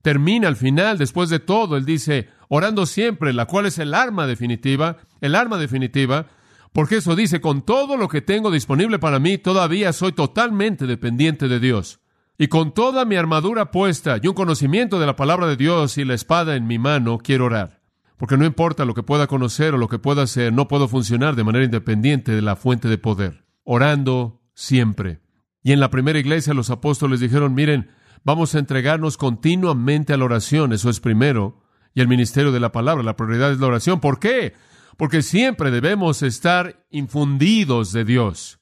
termina 0.03 0.47
al 0.47 0.57
final, 0.57 0.99
después 0.99 1.31
de 1.31 1.41
todo, 1.41 1.77
él 1.77 1.85
dice, 1.85 2.29
orando 2.49 2.87
siempre, 2.87 3.33
la 3.33 3.47
cual 3.47 3.67
es 3.67 3.79
el 3.79 3.95
arma 3.95 4.27
definitiva, 4.27 4.99
el 5.21 5.35
arma 5.35 5.59
definitiva, 5.59 6.27
porque 6.73 6.97
eso 6.97 7.17
dice, 7.17 7.41
con 7.41 7.63
todo 7.63 7.97
lo 7.97 8.09
que 8.09 8.21
tengo 8.21 8.51
disponible 8.51 8.99
para 8.99 9.19
mí, 9.19 9.39
todavía 9.39 9.93
soy 9.93 10.13
totalmente 10.13 10.87
dependiente 10.87 11.49
de 11.49 11.61
Dios. 11.61 12.01
Y 12.39 12.49
con 12.49 12.75
toda 12.75 13.07
mi 13.07 13.17
armadura 13.17 13.71
puesta 13.71 14.19
y 14.23 14.27
un 14.29 14.35
conocimiento 14.35 14.99
de 15.01 15.07
la 15.07 15.17
palabra 15.17 15.47
de 15.47 15.57
Dios 15.57 15.97
y 15.97 16.05
la 16.05 16.15
espada 16.15 16.55
en 16.55 16.67
mi 16.67 16.79
mano, 16.79 17.19
quiero 17.19 17.47
orar. 17.47 17.81
Porque 18.19 18.37
no 18.37 18.45
importa 18.45 18.85
lo 18.85 18.95
que 18.95 19.03
pueda 19.03 19.27
conocer 19.27 19.75
o 19.75 19.79
lo 19.79 19.89
que 19.89 19.99
pueda 19.99 20.23
hacer, 20.23 20.53
no 20.53 20.69
puedo 20.69 20.87
funcionar 20.89 21.35
de 21.35 21.45
manera 21.45 21.65
independiente 21.65 22.33
de 22.33 22.43
la 22.43 22.57
fuente 22.57 22.89
de 22.89 22.99
poder. 22.99 23.45
Orando 23.65 24.43
siempre. 24.55 25.21
Y 25.63 25.73
en 25.73 25.81
la 25.81 25.91
primera 25.91 26.19
iglesia 26.19 26.53
los 26.53 26.71
apóstoles 26.71 27.21
dijeron, 27.21 27.55
miren, 27.55 27.91
Vamos 28.27 28.57
a 28.57 28.59
entregarnos 28.59 29.19
continuamente 29.19 30.13
a 30.13 30.17
la 30.17 30.25
oración, 30.25 30.73
eso 30.73 30.91
es 30.91 30.99
primero, 30.99 31.63
y 31.97 32.03
el 32.03 32.09
ministerio 32.09 32.53
de 32.53 32.61
la 32.61 32.73
palabra, 32.73 33.03
la 33.03 33.17
prioridad 33.17 33.51
es 33.51 33.59
la 33.59 33.69
oración. 33.69 34.01
¿Por 34.01 34.21
qué? 34.21 34.53
Porque 34.99 35.23
siempre 35.23 35.71
debemos 35.71 36.23
estar 36.23 36.87
infundidos 36.91 37.91
de 37.95 38.05
Dios. 38.05 38.61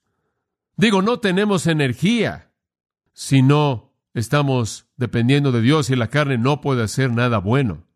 Digo, 0.76 1.02
no 1.02 1.18
tenemos 1.18 1.66
energía 1.66 2.52
si 3.12 3.42
no 3.42 3.92
estamos 4.14 4.86
dependiendo 4.96 5.50
de 5.50 5.62
Dios 5.62 5.90
y 5.90 5.96
la 5.96 6.10
carne 6.10 6.38
no 6.38 6.60
puede 6.60 6.84
hacer 6.84 7.10
nada 7.10 7.38
bueno. 7.38 7.88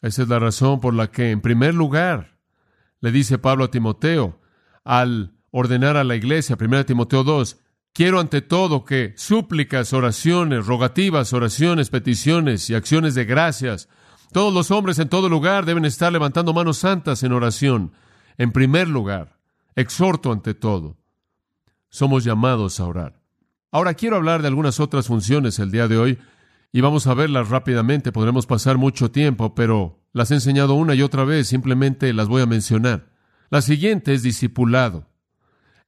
Esa 0.00 0.22
es 0.22 0.28
la 0.28 0.38
razón 0.38 0.80
por 0.80 0.94
la 0.94 1.10
que, 1.10 1.32
en 1.32 1.40
primer 1.40 1.74
lugar, 1.74 2.38
le 3.00 3.10
dice 3.10 3.36
Pablo 3.36 3.64
a 3.64 3.70
Timoteo, 3.72 4.40
al 4.84 5.34
ordenar 5.50 5.96
a 5.96 6.04
la 6.04 6.14
iglesia, 6.14 6.56
1 6.58 6.86
Timoteo 6.86 7.24
2, 7.24 7.58
Quiero 7.98 8.20
ante 8.20 8.42
todo 8.42 8.84
que 8.84 9.12
súplicas, 9.16 9.92
oraciones, 9.92 10.66
rogativas, 10.66 11.32
oraciones, 11.32 11.90
peticiones 11.90 12.70
y 12.70 12.76
acciones 12.76 13.16
de 13.16 13.24
gracias. 13.24 13.88
Todos 14.32 14.52
los 14.52 14.70
hombres 14.70 14.98
en 14.98 15.08
todo 15.08 15.28
lugar 15.28 15.64
deben 15.64 15.84
estar 15.84 16.12
levantando 16.12 16.52
manos 16.52 16.78
santas 16.78 17.22
en 17.22 17.32
oración. 17.32 17.92
En 18.36 18.52
primer 18.52 18.88
lugar, 18.88 19.38
exhorto 19.74 20.32
ante 20.32 20.54
todo. 20.54 20.96
Somos 21.88 22.24
llamados 22.24 22.80
a 22.80 22.84
orar. 22.84 23.20
Ahora 23.70 23.94
quiero 23.94 24.16
hablar 24.16 24.42
de 24.42 24.48
algunas 24.48 24.80
otras 24.80 25.06
funciones 25.06 25.58
el 25.58 25.70
día 25.70 25.88
de 25.88 25.98
hoy 25.98 26.18
y 26.72 26.80
vamos 26.80 27.06
a 27.06 27.14
verlas 27.14 27.48
rápidamente. 27.48 28.12
Podremos 28.12 28.46
pasar 28.46 28.76
mucho 28.76 29.10
tiempo, 29.10 29.54
pero 29.54 30.00
las 30.12 30.30
he 30.30 30.34
enseñado 30.34 30.74
una 30.74 30.94
y 30.94 31.02
otra 31.02 31.24
vez, 31.24 31.48
simplemente 31.48 32.12
las 32.12 32.28
voy 32.28 32.42
a 32.42 32.46
mencionar. 32.46 33.10
La 33.50 33.62
siguiente 33.62 34.14
es 34.14 34.22
discipulado. 34.22 35.06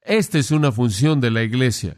Esta 0.01 0.39
es 0.39 0.51
una 0.51 0.71
función 0.71 1.21
de 1.21 1.29
la 1.29 1.43
iglesia. 1.43 1.97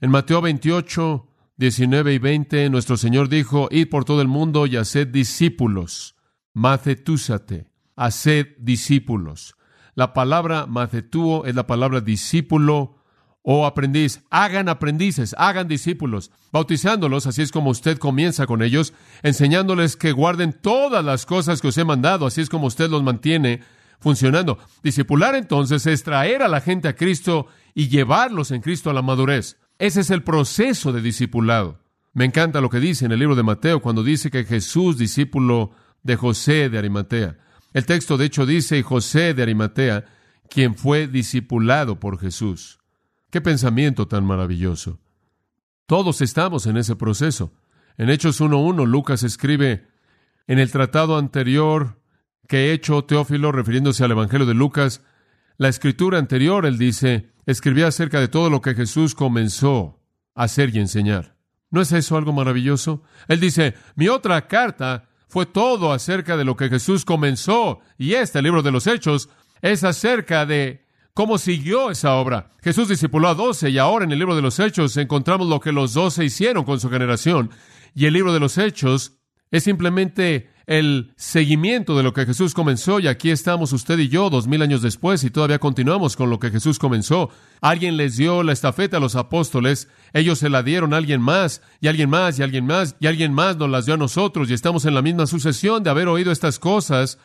En 0.00 0.10
Mateo 0.10 0.40
28, 0.40 1.25
19 1.58 2.12
y 2.12 2.18
20, 2.18 2.68
nuestro 2.68 2.98
Señor 2.98 3.30
dijo, 3.30 3.68
id 3.70 3.88
por 3.88 4.04
todo 4.04 4.20
el 4.20 4.28
mundo 4.28 4.66
y 4.66 4.76
haced 4.76 5.08
discípulos. 5.08 6.14
Macetúsate, 6.52 7.66
haced 7.96 8.48
discípulos. 8.58 9.56
La 9.94 10.12
palabra 10.12 10.66
macetúo 10.66 11.46
es 11.46 11.54
la 11.54 11.66
palabra 11.66 12.02
discípulo 12.02 12.96
o 13.40 13.64
aprendiz. 13.64 14.22
Hagan 14.28 14.68
aprendices, 14.68 15.34
hagan 15.38 15.66
discípulos, 15.66 16.30
bautizándolos, 16.52 17.26
así 17.26 17.40
es 17.40 17.52
como 17.52 17.70
usted 17.70 17.96
comienza 17.96 18.46
con 18.46 18.60
ellos, 18.60 18.92
enseñándoles 19.22 19.96
que 19.96 20.12
guarden 20.12 20.52
todas 20.52 21.02
las 21.02 21.24
cosas 21.24 21.62
que 21.62 21.68
os 21.68 21.78
he 21.78 21.84
mandado, 21.84 22.26
así 22.26 22.42
es 22.42 22.50
como 22.50 22.66
usted 22.66 22.90
los 22.90 23.02
mantiene 23.02 23.62
funcionando. 23.98 24.58
Discipular 24.82 25.34
entonces 25.34 25.86
es 25.86 26.02
traer 26.02 26.42
a 26.42 26.48
la 26.48 26.60
gente 26.60 26.88
a 26.88 26.96
Cristo 26.96 27.46
y 27.74 27.88
llevarlos 27.88 28.50
en 28.50 28.60
Cristo 28.60 28.90
a 28.90 28.94
la 28.94 29.00
madurez. 29.00 29.56
Ese 29.78 30.00
es 30.00 30.10
el 30.10 30.22
proceso 30.22 30.92
de 30.92 31.02
discipulado. 31.02 31.80
Me 32.12 32.24
encanta 32.24 32.60
lo 32.60 32.70
que 32.70 32.80
dice 32.80 33.04
en 33.04 33.12
el 33.12 33.18
libro 33.18 33.36
de 33.36 33.42
Mateo 33.42 33.82
cuando 33.82 34.02
dice 34.02 34.30
que 34.30 34.44
Jesús, 34.44 34.96
discípulo 34.96 35.72
de 36.02 36.16
José 36.16 36.70
de 36.70 36.78
Arimatea. 36.78 37.38
El 37.74 37.84
texto 37.84 38.16
de 38.16 38.24
hecho 38.24 38.46
dice 38.46 38.82
José 38.82 39.34
de 39.34 39.42
Arimatea, 39.42 40.06
quien 40.48 40.76
fue 40.76 41.08
discipulado 41.08 42.00
por 42.00 42.18
Jesús. 42.18 42.78
Qué 43.30 43.42
pensamiento 43.42 44.08
tan 44.08 44.24
maravilloso. 44.24 44.98
Todos 45.86 46.22
estamos 46.22 46.66
en 46.66 46.78
ese 46.78 46.96
proceso. 46.96 47.52
En 47.98 48.08
Hechos 48.08 48.40
1.1, 48.40 48.86
Lucas 48.86 49.22
escribe, 49.22 49.86
en 50.46 50.58
el 50.58 50.70
tratado 50.70 51.18
anterior 51.18 52.00
que 52.48 52.70
he 52.70 52.72
hecho, 52.72 53.04
Teófilo, 53.04 53.52
refiriéndose 53.52 54.04
al 54.04 54.12
Evangelio 54.12 54.46
de 54.46 54.54
Lucas, 54.54 55.02
la 55.58 55.68
escritura 55.68 56.18
anterior, 56.18 56.66
él 56.66 56.78
dice, 56.78 57.30
escribía 57.46 57.88
acerca 57.88 58.20
de 58.20 58.28
todo 58.28 58.50
lo 58.50 58.60
que 58.60 58.74
Jesús 58.74 59.14
comenzó 59.14 60.00
a 60.34 60.44
hacer 60.44 60.74
y 60.74 60.80
enseñar. 60.80 61.36
¿No 61.70 61.80
es 61.80 61.92
eso 61.92 62.16
algo 62.16 62.32
maravilloso? 62.32 63.02
Él 63.28 63.40
dice, 63.40 63.74
mi 63.94 64.08
otra 64.08 64.46
carta 64.46 65.08
fue 65.28 65.46
todo 65.46 65.92
acerca 65.92 66.36
de 66.36 66.44
lo 66.44 66.56
que 66.56 66.68
Jesús 66.68 67.04
comenzó, 67.04 67.80
y 67.98 68.14
este, 68.14 68.38
el 68.38 68.44
libro 68.44 68.62
de 68.62 68.70
los 68.72 68.86
Hechos, 68.86 69.28
es 69.62 69.82
acerca 69.84 70.46
de 70.46 70.86
cómo 71.14 71.38
siguió 71.38 71.90
esa 71.90 72.14
obra. 72.14 72.52
Jesús 72.62 72.88
discipuló 72.88 73.28
a 73.28 73.34
doce, 73.34 73.70
y 73.70 73.78
ahora 73.78 74.04
en 74.04 74.12
el 74.12 74.18
libro 74.18 74.36
de 74.36 74.42
los 74.42 74.60
Hechos 74.60 74.96
encontramos 74.96 75.48
lo 75.48 75.60
que 75.60 75.72
los 75.72 75.94
doce 75.94 76.24
hicieron 76.24 76.64
con 76.64 76.78
su 76.78 76.90
generación, 76.90 77.50
y 77.94 78.06
el 78.06 78.14
libro 78.14 78.32
de 78.32 78.40
los 78.40 78.58
Hechos 78.58 79.18
es 79.50 79.64
simplemente 79.64 80.50
el 80.66 81.12
seguimiento 81.16 81.96
de 81.96 82.02
lo 82.02 82.12
que 82.12 82.26
Jesús 82.26 82.52
comenzó 82.52 82.98
y 82.98 83.06
aquí 83.06 83.30
estamos 83.30 83.72
usted 83.72 83.98
y 83.98 84.08
yo 84.08 84.30
dos 84.30 84.48
mil 84.48 84.62
años 84.62 84.82
después 84.82 85.22
y 85.22 85.30
todavía 85.30 85.60
continuamos 85.60 86.16
con 86.16 86.28
lo 86.28 86.40
que 86.40 86.50
Jesús 86.50 86.78
comenzó. 86.78 87.30
Alguien 87.60 87.96
les 87.96 88.16
dio 88.16 88.42
la 88.42 88.52
estafeta 88.52 88.96
a 88.96 89.00
los 89.00 89.14
apóstoles, 89.14 89.88
ellos 90.12 90.40
se 90.40 90.50
la 90.50 90.64
dieron 90.64 90.92
a 90.92 90.96
alguien 90.96 91.20
más 91.20 91.62
y 91.80 91.86
alguien 91.86 92.10
más 92.10 92.38
y 92.38 92.42
alguien 92.42 92.66
más 92.66 92.96
y 92.98 93.06
alguien 93.06 93.32
más 93.32 93.56
nos 93.56 93.70
las 93.70 93.86
dio 93.86 93.94
a 93.94 93.98
nosotros 93.98 94.50
y 94.50 94.54
estamos 94.54 94.84
en 94.86 94.94
la 94.94 95.02
misma 95.02 95.26
sucesión 95.26 95.84
de 95.84 95.90
haber 95.90 96.08
oído 96.08 96.32
estas 96.32 96.58
cosas 96.58 97.18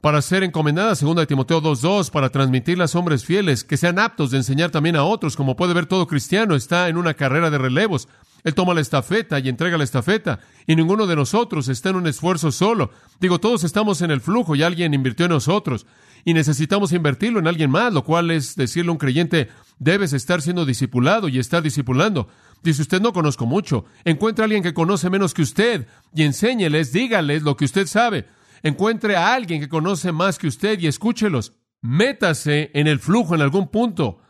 para 0.00 0.20
ser 0.20 0.42
encomendada, 0.42 0.96
segunda 0.96 1.24
Timoteo 1.24 1.62
2.2, 1.62 2.10
para 2.10 2.28
transmitirlas 2.28 2.94
a 2.94 2.98
hombres 2.98 3.24
fieles, 3.24 3.64
que 3.64 3.78
sean 3.78 3.98
aptos 3.98 4.30
de 4.30 4.36
enseñar 4.36 4.70
también 4.70 4.96
a 4.96 5.04
otros. 5.04 5.34
Como 5.34 5.56
puede 5.56 5.72
ver, 5.72 5.86
todo 5.86 6.06
cristiano 6.06 6.54
está 6.54 6.90
en 6.90 6.98
una 6.98 7.14
carrera 7.14 7.48
de 7.48 7.56
relevos. 7.56 8.06
Él 8.44 8.54
toma 8.54 8.74
la 8.74 8.82
estafeta 8.82 9.38
y 9.38 9.48
entrega 9.48 9.78
la 9.78 9.84
estafeta, 9.84 10.40
y 10.66 10.76
ninguno 10.76 11.06
de 11.06 11.16
nosotros 11.16 11.68
está 11.68 11.88
en 11.88 11.96
un 11.96 12.06
esfuerzo 12.06 12.52
solo. 12.52 12.90
Digo, 13.18 13.40
todos 13.40 13.64
estamos 13.64 14.02
en 14.02 14.10
el 14.10 14.20
flujo 14.20 14.54
y 14.54 14.62
alguien 14.62 14.92
invirtió 14.92 15.24
en 15.24 15.32
nosotros, 15.32 15.86
y 16.26 16.34
necesitamos 16.34 16.92
invertirlo 16.92 17.38
en 17.38 17.46
alguien 17.46 17.70
más, 17.70 17.92
lo 17.92 18.04
cual 18.04 18.30
es 18.30 18.54
decirle 18.54 18.90
a 18.90 18.92
un 18.92 18.98
creyente, 18.98 19.48
debes 19.78 20.12
estar 20.12 20.42
siendo 20.42 20.66
discipulado 20.66 21.28
y 21.28 21.38
estar 21.38 21.62
discipulando. 21.62 22.28
Dice 22.62 22.82
usted, 22.82 23.00
no 23.00 23.12
conozco 23.12 23.46
mucho. 23.46 23.84
Encuentre 24.04 24.42
a 24.42 24.46
alguien 24.46 24.62
que 24.62 24.72
conoce 24.72 25.10
menos 25.10 25.34
que 25.34 25.42
usted 25.42 25.86
y 26.14 26.22
enséñeles, 26.22 26.92
dígales 26.92 27.42
lo 27.42 27.56
que 27.56 27.66
usted 27.66 27.86
sabe. 27.86 28.26
Encuentre 28.62 29.16
a 29.16 29.34
alguien 29.34 29.60
que 29.60 29.68
conoce 29.68 30.12
más 30.12 30.38
que 30.38 30.46
usted 30.46 30.78
y 30.80 30.86
escúchelos. 30.86 31.52
Métase 31.82 32.70
en 32.72 32.86
el 32.86 32.98
flujo 32.98 33.34
en 33.34 33.42
algún 33.42 33.68
punto. 33.68 34.20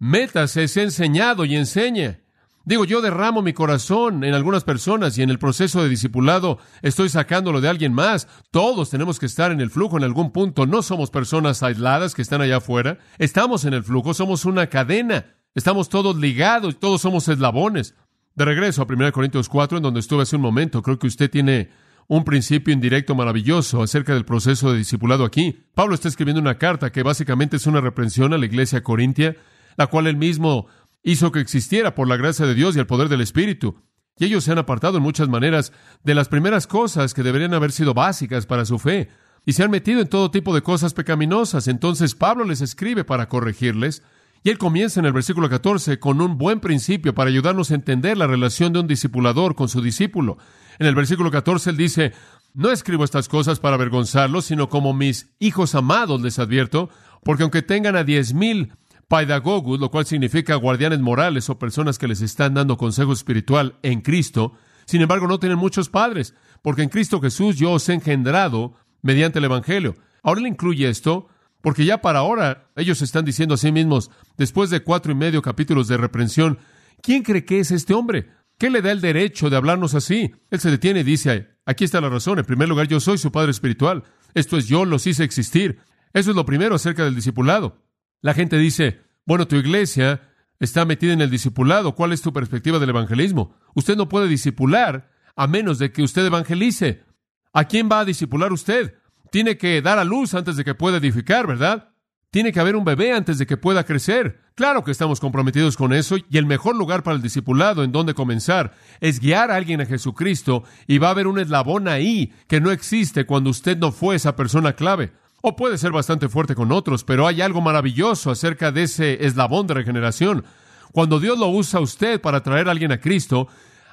Métase, 0.00 0.66
sea 0.66 0.82
enseñado 0.82 1.44
y 1.44 1.54
enseñe. 1.54 2.25
Digo, 2.66 2.84
yo 2.84 3.00
derramo 3.00 3.42
mi 3.42 3.52
corazón 3.52 4.24
en 4.24 4.34
algunas 4.34 4.64
personas 4.64 5.16
y 5.16 5.22
en 5.22 5.30
el 5.30 5.38
proceso 5.38 5.84
de 5.84 5.88
discipulado 5.88 6.58
estoy 6.82 7.08
sacándolo 7.08 7.60
de 7.60 7.68
alguien 7.68 7.92
más. 7.92 8.26
Todos 8.50 8.90
tenemos 8.90 9.20
que 9.20 9.26
estar 9.26 9.52
en 9.52 9.60
el 9.60 9.70
flujo 9.70 9.96
en 9.96 10.02
algún 10.02 10.32
punto. 10.32 10.66
No 10.66 10.82
somos 10.82 11.10
personas 11.10 11.62
aisladas 11.62 12.12
que 12.12 12.22
están 12.22 12.40
allá 12.40 12.56
afuera. 12.56 12.98
Estamos 13.18 13.64
en 13.66 13.74
el 13.74 13.84
flujo, 13.84 14.14
somos 14.14 14.44
una 14.44 14.66
cadena. 14.66 15.26
Estamos 15.54 15.88
todos 15.88 16.16
ligados, 16.16 16.80
todos 16.80 17.00
somos 17.00 17.28
eslabones. 17.28 17.94
De 18.34 18.44
regreso 18.44 18.82
a 18.82 18.86
1 18.92 19.12
Corintios 19.12 19.48
4, 19.48 19.76
en 19.76 19.84
donde 19.84 20.00
estuve 20.00 20.22
hace 20.22 20.34
un 20.34 20.42
momento, 20.42 20.82
creo 20.82 20.98
que 20.98 21.06
usted 21.06 21.30
tiene 21.30 21.70
un 22.08 22.24
principio 22.24 22.74
indirecto 22.74 23.14
maravilloso 23.14 23.80
acerca 23.80 24.12
del 24.12 24.24
proceso 24.24 24.72
de 24.72 24.78
discipulado 24.78 25.24
aquí. 25.24 25.66
Pablo 25.76 25.94
está 25.94 26.08
escribiendo 26.08 26.40
una 26.40 26.58
carta 26.58 26.90
que 26.90 27.04
básicamente 27.04 27.58
es 27.58 27.66
una 27.68 27.80
reprensión 27.80 28.34
a 28.34 28.38
la 28.38 28.46
iglesia 28.46 28.82
corintia, 28.82 29.36
la 29.76 29.86
cual 29.86 30.08
él 30.08 30.16
mismo 30.16 30.66
hizo 31.06 31.30
que 31.30 31.38
existiera 31.38 31.94
por 31.94 32.08
la 32.08 32.16
gracia 32.16 32.46
de 32.46 32.54
Dios 32.54 32.74
y 32.74 32.80
el 32.80 32.86
poder 32.86 33.08
del 33.08 33.20
Espíritu. 33.20 33.80
Y 34.18 34.24
ellos 34.24 34.42
se 34.42 34.50
han 34.50 34.58
apartado 34.58 34.96
en 34.96 35.04
muchas 35.04 35.28
maneras 35.28 35.72
de 36.02 36.16
las 36.16 36.28
primeras 36.28 36.66
cosas 36.66 37.14
que 37.14 37.22
deberían 37.22 37.54
haber 37.54 37.70
sido 37.70 37.94
básicas 37.94 38.44
para 38.44 38.64
su 38.64 38.80
fe, 38.80 39.08
y 39.44 39.52
se 39.52 39.62
han 39.62 39.70
metido 39.70 40.00
en 40.00 40.08
todo 40.08 40.32
tipo 40.32 40.52
de 40.52 40.62
cosas 40.62 40.94
pecaminosas. 40.94 41.68
Entonces 41.68 42.16
Pablo 42.16 42.44
les 42.44 42.60
escribe 42.60 43.04
para 43.04 43.28
corregirles, 43.28 44.02
y 44.42 44.50
él 44.50 44.58
comienza 44.58 44.98
en 44.98 45.06
el 45.06 45.12
versículo 45.12 45.48
14 45.48 46.00
con 46.00 46.20
un 46.20 46.38
buen 46.38 46.58
principio 46.58 47.14
para 47.14 47.30
ayudarnos 47.30 47.70
a 47.70 47.76
entender 47.76 48.18
la 48.18 48.26
relación 48.26 48.72
de 48.72 48.80
un 48.80 48.88
discipulador 48.88 49.54
con 49.54 49.68
su 49.68 49.80
discípulo. 49.80 50.38
En 50.80 50.88
el 50.88 50.96
versículo 50.96 51.30
14 51.30 51.70
él 51.70 51.76
dice, 51.76 52.14
no 52.52 52.72
escribo 52.72 53.04
estas 53.04 53.28
cosas 53.28 53.60
para 53.60 53.76
avergonzarlos, 53.76 54.46
sino 54.46 54.68
como 54.68 54.92
mis 54.92 55.30
hijos 55.38 55.76
amados 55.76 56.20
les 56.20 56.40
advierto, 56.40 56.90
porque 57.22 57.44
aunque 57.44 57.62
tengan 57.62 57.94
a 57.94 58.02
diez 58.02 58.34
mil 58.34 58.72
paidagogus, 59.08 59.78
lo 59.78 59.90
cual 59.90 60.06
significa 60.06 60.54
guardianes 60.56 61.00
morales 61.00 61.48
o 61.48 61.58
personas 61.58 61.98
que 61.98 62.08
les 62.08 62.20
están 62.22 62.54
dando 62.54 62.76
consejo 62.76 63.12
espiritual 63.12 63.78
en 63.82 64.00
Cristo, 64.00 64.54
sin 64.84 65.02
embargo 65.02 65.26
no 65.28 65.38
tienen 65.38 65.58
muchos 65.58 65.88
padres, 65.88 66.34
porque 66.62 66.82
en 66.82 66.88
Cristo 66.88 67.20
Jesús 67.20 67.56
yo 67.56 67.72
os 67.72 67.88
he 67.88 67.94
engendrado 67.94 68.74
mediante 69.02 69.38
el 69.38 69.44
Evangelio. 69.44 69.94
Ahora 70.22 70.40
le 70.40 70.48
incluye 70.48 70.88
esto, 70.88 71.28
porque 71.60 71.84
ya 71.84 72.00
para 72.00 72.20
ahora 72.20 72.68
ellos 72.76 73.02
están 73.02 73.24
diciendo 73.24 73.54
a 73.54 73.58
sí 73.58 73.72
mismos, 73.72 74.10
después 74.36 74.70
de 74.70 74.82
cuatro 74.82 75.12
y 75.12 75.14
medio 75.14 75.42
capítulos 75.42 75.88
de 75.88 75.96
reprensión, 75.96 76.58
¿quién 77.02 77.22
cree 77.22 77.44
que 77.44 77.60
es 77.60 77.70
este 77.70 77.94
hombre? 77.94 78.28
¿Qué 78.58 78.70
le 78.70 78.82
da 78.82 78.90
el 78.90 79.00
derecho 79.00 79.50
de 79.50 79.56
hablarnos 79.56 79.94
así? 79.94 80.32
Él 80.50 80.60
se 80.60 80.70
detiene 80.70 81.00
y 81.00 81.04
dice, 81.04 81.58
aquí 81.66 81.84
está 81.84 82.00
la 82.00 82.08
razón. 82.08 82.38
En 82.38 82.44
primer 82.44 82.68
lugar, 82.68 82.88
yo 82.88 83.00
soy 83.00 83.18
su 83.18 83.30
Padre 83.30 83.50
Espiritual. 83.50 84.04
Esto 84.32 84.56
es, 84.56 84.66
yo 84.66 84.84
los 84.84 85.06
hice 85.06 85.24
existir. 85.24 85.80
Eso 86.14 86.30
es 86.30 86.36
lo 86.36 86.46
primero 86.46 86.74
acerca 86.74 87.04
del 87.04 87.14
discipulado. 87.14 87.82
La 88.20 88.34
gente 88.34 88.58
dice, 88.58 89.00
bueno, 89.24 89.46
tu 89.46 89.56
iglesia 89.56 90.22
está 90.58 90.84
metida 90.84 91.12
en 91.12 91.20
el 91.20 91.30
discipulado. 91.30 91.94
¿Cuál 91.94 92.12
es 92.12 92.22
tu 92.22 92.32
perspectiva 92.32 92.78
del 92.78 92.90
evangelismo? 92.90 93.56
Usted 93.74 93.96
no 93.96 94.08
puede 94.08 94.28
discipular 94.28 95.10
a 95.34 95.46
menos 95.46 95.78
de 95.78 95.92
que 95.92 96.02
usted 96.02 96.24
evangelice. 96.24 97.04
¿A 97.52 97.64
quién 97.64 97.88
va 97.90 98.00
a 98.00 98.04
discipular 98.04 98.52
usted? 98.52 98.94
Tiene 99.30 99.58
que 99.58 99.82
dar 99.82 99.98
a 99.98 100.04
luz 100.04 100.34
antes 100.34 100.56
de 100.56 100.64
que 100.64 100.74
pueda 100.74 100.98
edificar, 100.98 101.46
¿verdad? 101.46 101.90
Tiene 102.30 102.52
que 102.52 102.60
haber 102.60 102.76
un 102.76 102.84
bebé 102.84 103.12
antes 103.12 103.38
de 103.38 103.46
que 103.46 103.56
pueda 103.56 103.84
crecer. 103.84 104.40
Claro 104.54 104.84
que 104.84 104.90
estamos 104.90 105.20
comprometidos 105.20 105.76
con 105.76 105.92
eso 105.92 106.16
y 106.16 106.38
el 106.38 106.46
mejor 106.46 106.76
lugar 106.76 107.02
para 107.02 107.16
el 107.16 107.22
discipulado 107.22 107.84
en 107.84 107.92
donde 107.92 108.14
comenzar 108.14 108.74
es 109.00 109.20
guiar 109.20 109.50
a 109.50 109.56
alguien 109.56 109.80
a 109.80 109.86
Jesucristo 109.86 110.64
y 110.86 110.98
va 110.98 111.08
a 111.08 111.10
haber 111.12 111.26
un 111.26 111.38
eslabón 111.38 111.88
ahí 111.88 112.32
que 112.48 112.60
no 112.60 112.70
existe 112.70 113.26
cuando 113.26 113.50
usted 113.50 113.76
no 113.78 113.92
fue 113.92 114.16
esa 114.16 114.36
persona 114.36 114.74
clave. 114.74 115.12
O 115.48 115.54
puede 115.54 115.78
ser 115.78 115.92
bastante 115.92 116.28
fuerte 116.28 116.56
con 116.56 116.72
otros, 116.72 117.04
pero 117.04 117.24
hay 117.24 117.40
algo 117.40 117.60
maravilloso 117.60 118.32
acerca 118.32 118.72
de 118.72 118.82
ese 118.82 119.24
eslabón 119.24 119.68
de 119.68 119.74
regeneración. 119.74 120.44
Cuando 120.90 121.20
Dios 121.20 121.38
lo 121.38 121.46
usa 121.46 121.78
a 121.78 121.82
usted 121.84 122.20
para 122.20 122.42
traer 122.42 122.66
a 122.66 122.72
alguien 122.72 122.90
a 122.90 122.98
Cristo, 122.98 123.46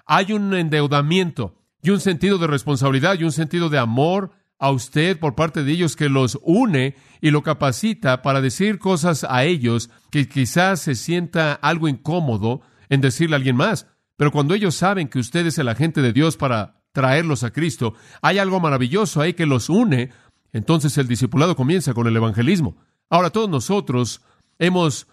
hay 0.07 0.33
un 0.33 0.51
endeudamiento 0.55 1.53
y 1.83 1.91
un 1.91 1.99
sentido 1.99 2.39
de 2.39 2.47
responsabilidad 2.47 3.19
y 3.19 3.23
un 3.23 3.31
sentido 3.31 3.69
de 3.69 3.77
amor 3.77 4.31
a 4.57 4.71
usted 4.71 5.19
por 5.19 5.35
parte 5.35 5.63
de 5.63 5.73
ellos 5.73 5.95
que 5.95 6.09
los 6.09 6.39
une 6.41 6.95
y 7.21 7.29
lo 7.29 7.43
capacita 7.43 8.23
para 8.23 8.41
decir 8.41 8.79
cosas 8.79 9.23
a 9.23 9.43
ellos 9.43 9.91
que 10.09 10.27
quizás 10.27 10.81
se 10.81 10.95
sienta 10.95 11.53
algo 11.53 11.87
incómodo 11.87 12.61
en 12.89 12.99
decirle 12.99 13.35
a 13.35 13.37
alguien 13.37 13.57
más. 13.57 13.85
Pero 14.17 14.31
cuando 14.31 14.55
ellos 14.55 14.73
saben 14.73 15.07
que 15.07 15.19
usted 15.19 15.45
es 15.45 15.59
el 15.59 15.69
agente 15.69 16.01
de 16.01 16.13
Dios 16.13 16.35
para 16.35 16.81
traerlos 16.93 17.43
a 17.43 17.51
Cristo, 17.51 17.93
hay 18.23 18.39
algo 18.39 18.59
maravilloso 18.59 19.21
ahí 19.21 19.33
que 19.33 19.45
los 19.45 19.69
une. 19.69 20.11
Entonces 20.53 20.97
el 20.97 21.07
discipulado 21.07 21.55
comienza 21.55 21.93
con 21.93 22.07
el 22.07 22.15
evangelismo. 22.15 22.77
Ahora 23.09 23.31
todos 23.31 23.49
nosotros 23.49 24.21
hemos 24.59 25.07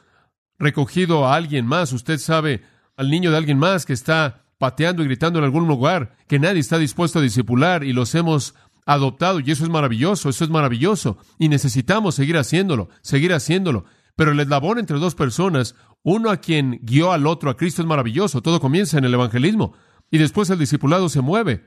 recogido 0.59 1.27
a 1.27 1.35
alguien 1.35 1.67
más. 1.67 1.93
Usted 1.93 2.19
sabe 2.19 2.63
al 2.97 3.11
niño 3.11 3.31
de 3.31 3.39
alguien 3.39 3.59
más 3.59 3.87
que 3.87 3.95
está 3.95 4.45
pateando 4.59 5.03
y 5.03 5.07
gritando 5.07 5.39
en 5.39 5.47
algún 5.47 5.67
lugar 5.67 6.15
que 6.29 6.39
nadie 6.39 6.61
está 6.61 6.77
dispuesto 6.77 7.19
a 7.19 7.23
discipular 7.23 7.83
y 7.83 7.95
los 7.95 8.15
hemos 8.15 8.55
adoptado 8.85 9.41
y 9.41 9.51
eso 9.51 9.65
es 9.65 9.71
maravilloso, 9.71 10.29
eso 10.29 10.45
es 10.45 10.51
maravilloso 10.51 11.17
y 11.39 11.49
necesitamos 11.49 12.15
seguir 12.15 12.37
haciéndolo, 12.37 12.91
seguir 13.01 13.33
haciéndolo. 13.33 13.87
Pero 14.17 14.33
el 14.33 14.41
eslabón 14.41 14.79
entre 14.79 14.99
dos 14.99 15.15
personas, 15.15 15.77
uno 16.03 16.31
a 16.31 16.37
quien 16.37 16.79
guió 16.83 17.13
al 17.13 17.27
otro 17.27 17.49
a 17.49 17.57
Cristo 17.57 17.81
es 17.81 17.89
maravilloso, 17.89 18.43
todo 18.43 18.61
comienza 18.61 18.99
en 18.99 19.07
el 19.07 19.15
evangelismo 19.15 19.73
y 20.11 20.19
después 20.19 20.51
el 20.51 20.59
discipulado 20.59 21.09
se 21.09 21.23
mueve. 21.23 21.65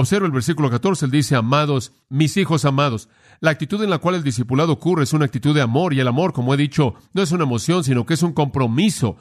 Observa 0.00 0.26
el 0.26 0.32
versículo 0.32 0.70
14, 0.70 1.06
él 1.06 1.10
dice, 1.10 1.34
amados, 1.34 1.92
mis 2.08 2.36
hijos 2.36 2.64
amados. 2.64 3.08
La 3.40 3.50
actitud 3.50 3.82
en 3.82 3.90
la 3.90 3.98
cual 3.98 4.14
el 4.14 4.22
discipulado 4.22 4.74
ocurre 4.74 5.02
es 5.02 5.12
una 5.12 5.24
actitud 5.24 5.52
de 5.56 5.60
amor 5.60 5.92
y 5.92 5.98
el 5.98 6.06
amor, 6.06 6.32
como 6.32 6.54
he 6.54 6.56
dicho, 6.56 6.94
no 7.14 7.20
es 7.20 7.32
una 7.32 7.42
emoción, 7.42 7.82
sino 7.82 8.06
que 8.06 8.14
es 8.14 8.22
un 8.22 8.32
compromiso 8.32 9.16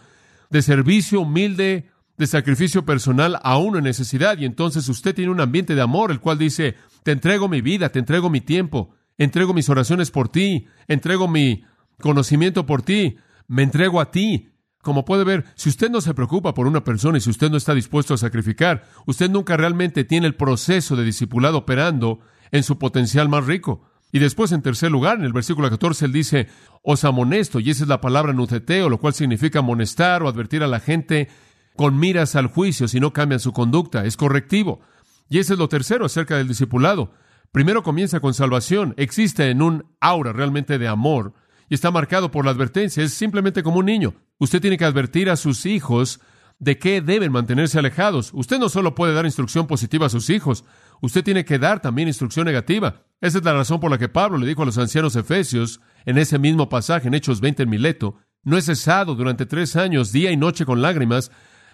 de 0.52 0.62
servicio 0.62 1.22
humilde, 1.22 1.90
de 2.16 2.28
sacrificio 2.28 2.86
personal 2.86 3.40
a 3.42 3.58
uno 3.58 3.80
en 3.80 3.86
necesidad. 3.86 4.38
Y 4.38 4.46
entonces 4.46 4.88
usted 4.88 5.16
tiene 5.16 5.32
un 5.32 5.42
ambiente 5.42 5.74
de 5.74 5.82
amor, 5.82 6.12
el 6.12 6.20
cual 6.20 6.38
dice, 6.38 6.76
te 7.02 7.12
entrego 7.12 7.50
mi 7.50 7.62
vida, 7.62 7.90
te 7.90 7.98
entrego 7.98 8.30
mi 8.30 8.42
tiempo, 8.42 8.92
entrego 9.18 9.56
mis 9.56 9.70
oraciones 9.70 10.12
por 10.12 10.30
ti, 10.30 10.68
entrego 10.88 11.28
mi 11.28 11.63
conocimiento 12.00 12.68
por 12.68 12.84
ti, 12.84 13.18
me 13.48 13.63
entrego 13.63 14.00
a 14.00 14.12
ti. 14.12 14.52
Como 14.88 15.04
puede 15.04 15.26
ver, 15.26 15.43
si 15.56 15.67
usted 15.67 15.89
no 15.89 16.00
se 16.00 16.13
preocupa 16.13 16.54
por 16.54 16.65
una 16.65 16.86
persona 16.86 17.17
y 17.17 17.21
si 17.21 17.30
usted 17.30 17.52
no 17.52 17.58
está 17.58 17.73
dispuesto 17.73 18.13
a 18.13 18.17
sacrificar, 18.17 18.86
usted 19.06 19.30
nunca 19.30 19.58
realmente 19.58 20.06
tiene 20.06 20.28
el 20.28 20.36
proceso 20.36 20.95
de 20.95 21.04
discipulado 21.04 21.58
operando 21.58 22.21
en 22.52 22.63
su 22.63 22.78
potencial 22.78 23.28
más 23.28 23.45
rico. 23.45 23.82
Y 24.13 24.19
después, 24.19 24.54
en 24.54 24.62
tercer 24.62 24.89
lugar, 24.89 25.17
en 25.17 25.26
el 25.26 25.34
versículo 25.34 25.69
14, 25.69 26.06
él 26.06 26.13
dice, 26.13 26.47
os 26.84 27.04
amonesto, 27.04 27.60
y 27.60 27.69
esa 27.69 27.84
es 27.84 27.89
la 27.89 28.00
palabra 28.00 28.32
nuceteo, 28.32 28.88
lo 28.88 28.97
cual 28.97 29.13
significa 29.13 29.60
amonestar 29.60 30.23
o 30.23 30.30
advertir 30.30 30.63
a 30.63 30.67
la 30.67 30.80
gente 30.80 31.28
con 31.76 32.00
miras 32.00 32.38
al 32.38 32.47
juicio 32.47 32.88
si 32.88 33.02
no 33.02 33.12
cambian 33.12 33.41
su 33.41 33.52
conducta. 33.52 34.06
Es 34.06 34.15
correctivo. 34.15 34.80
Y 35.28 35.39
ese 35.39 35.56
es 35.56 35.60
lo 35.60 35.67
tercero 35.67 36.06
acerca 36.06 36.38
del 36.38 36.47
discipulado. 36.47 37.12
Primero 37.52 37.84
comienza 37.84 38.21
con 38.21 38.34
salvación. 38.34 38.93
Existe 38.95 39.50
en 39.50 39.62
un 39.62 39.84
aura 40.00 40.32
realmente 40.32 40.78
de 40.78 40.88
amor 40.88 41.34
y 41.70 41.76
está 41.76 41.92
marcado 41.92 42.32
por 42.32 42.46
la 42.46 42.52
advertencia. 42.52 43.04
Es 43.04 43.14
simplemente 43.14 43.64
como 43.64 43.80
un 43.80 43.86
niño. 43.86 44.16
Usted 44.38 44.62
tiene 44.62 44.78
que 44.78 44.86
advertir 44.86 45.30
a 45.30 45.36
sus 45.36 45.66
hijos 45.66 46.20
de 46.60 46.80
qué 46.80 47.02
deben 47.02 47.32
mantenerse 47.32 47.80
alejados. 47.80 48.32
Usted 48.34 48.60
no 48.60 48.70
solo 48.70 48.96
puede 48.96 49.14
dar 49.14 49.26
instrucción 49.26 49.68
positiva 49.68 50.08
a 50.08 50.10
sus 50.10 50.30
hijos, 50.30 50.64
usted 51.02 51.24
tiene 51.24 51.46
que 51.46 51.60
dar 51.60 51.82
también 51.82 52.08
instrucción 52.08 52.46
negativa. 52.46 53.04
Esa 53.22 53.38
es 53.38 53.44
la 53.44 53.54
razón 53.54 53.80
por 53.80 53.92
la 53.92 53.98
que 53.98 54.10
Pablo 54.10 54.38
le 54.38 54.48
dijo 54.48 54.64
a 54.64 54.66
los 54.66 54.78
ancianos 54.78 55.16
efesios 55.16 55.82
en 56.06 56.18
ese 56.18 56.40
mismo 56.40 56.70
pasaje 56.70 57.08
en 57.08 57.14
Hechos 57.14 57.42
20 57.42 57.64
en 57.64 57.70
Mileto, 57.70 58.18
no 58.44 58.58
he 58.58 58.62
cesado 58.62 59.16
durante 59.16 59.46
tres 59.46 59.76
años, 59.76 60.12
día 60.12 60.32
y 60.32 60.38
noche 60.38 60.66
con 60.66 60.82
lágrimas, 60.82 61.32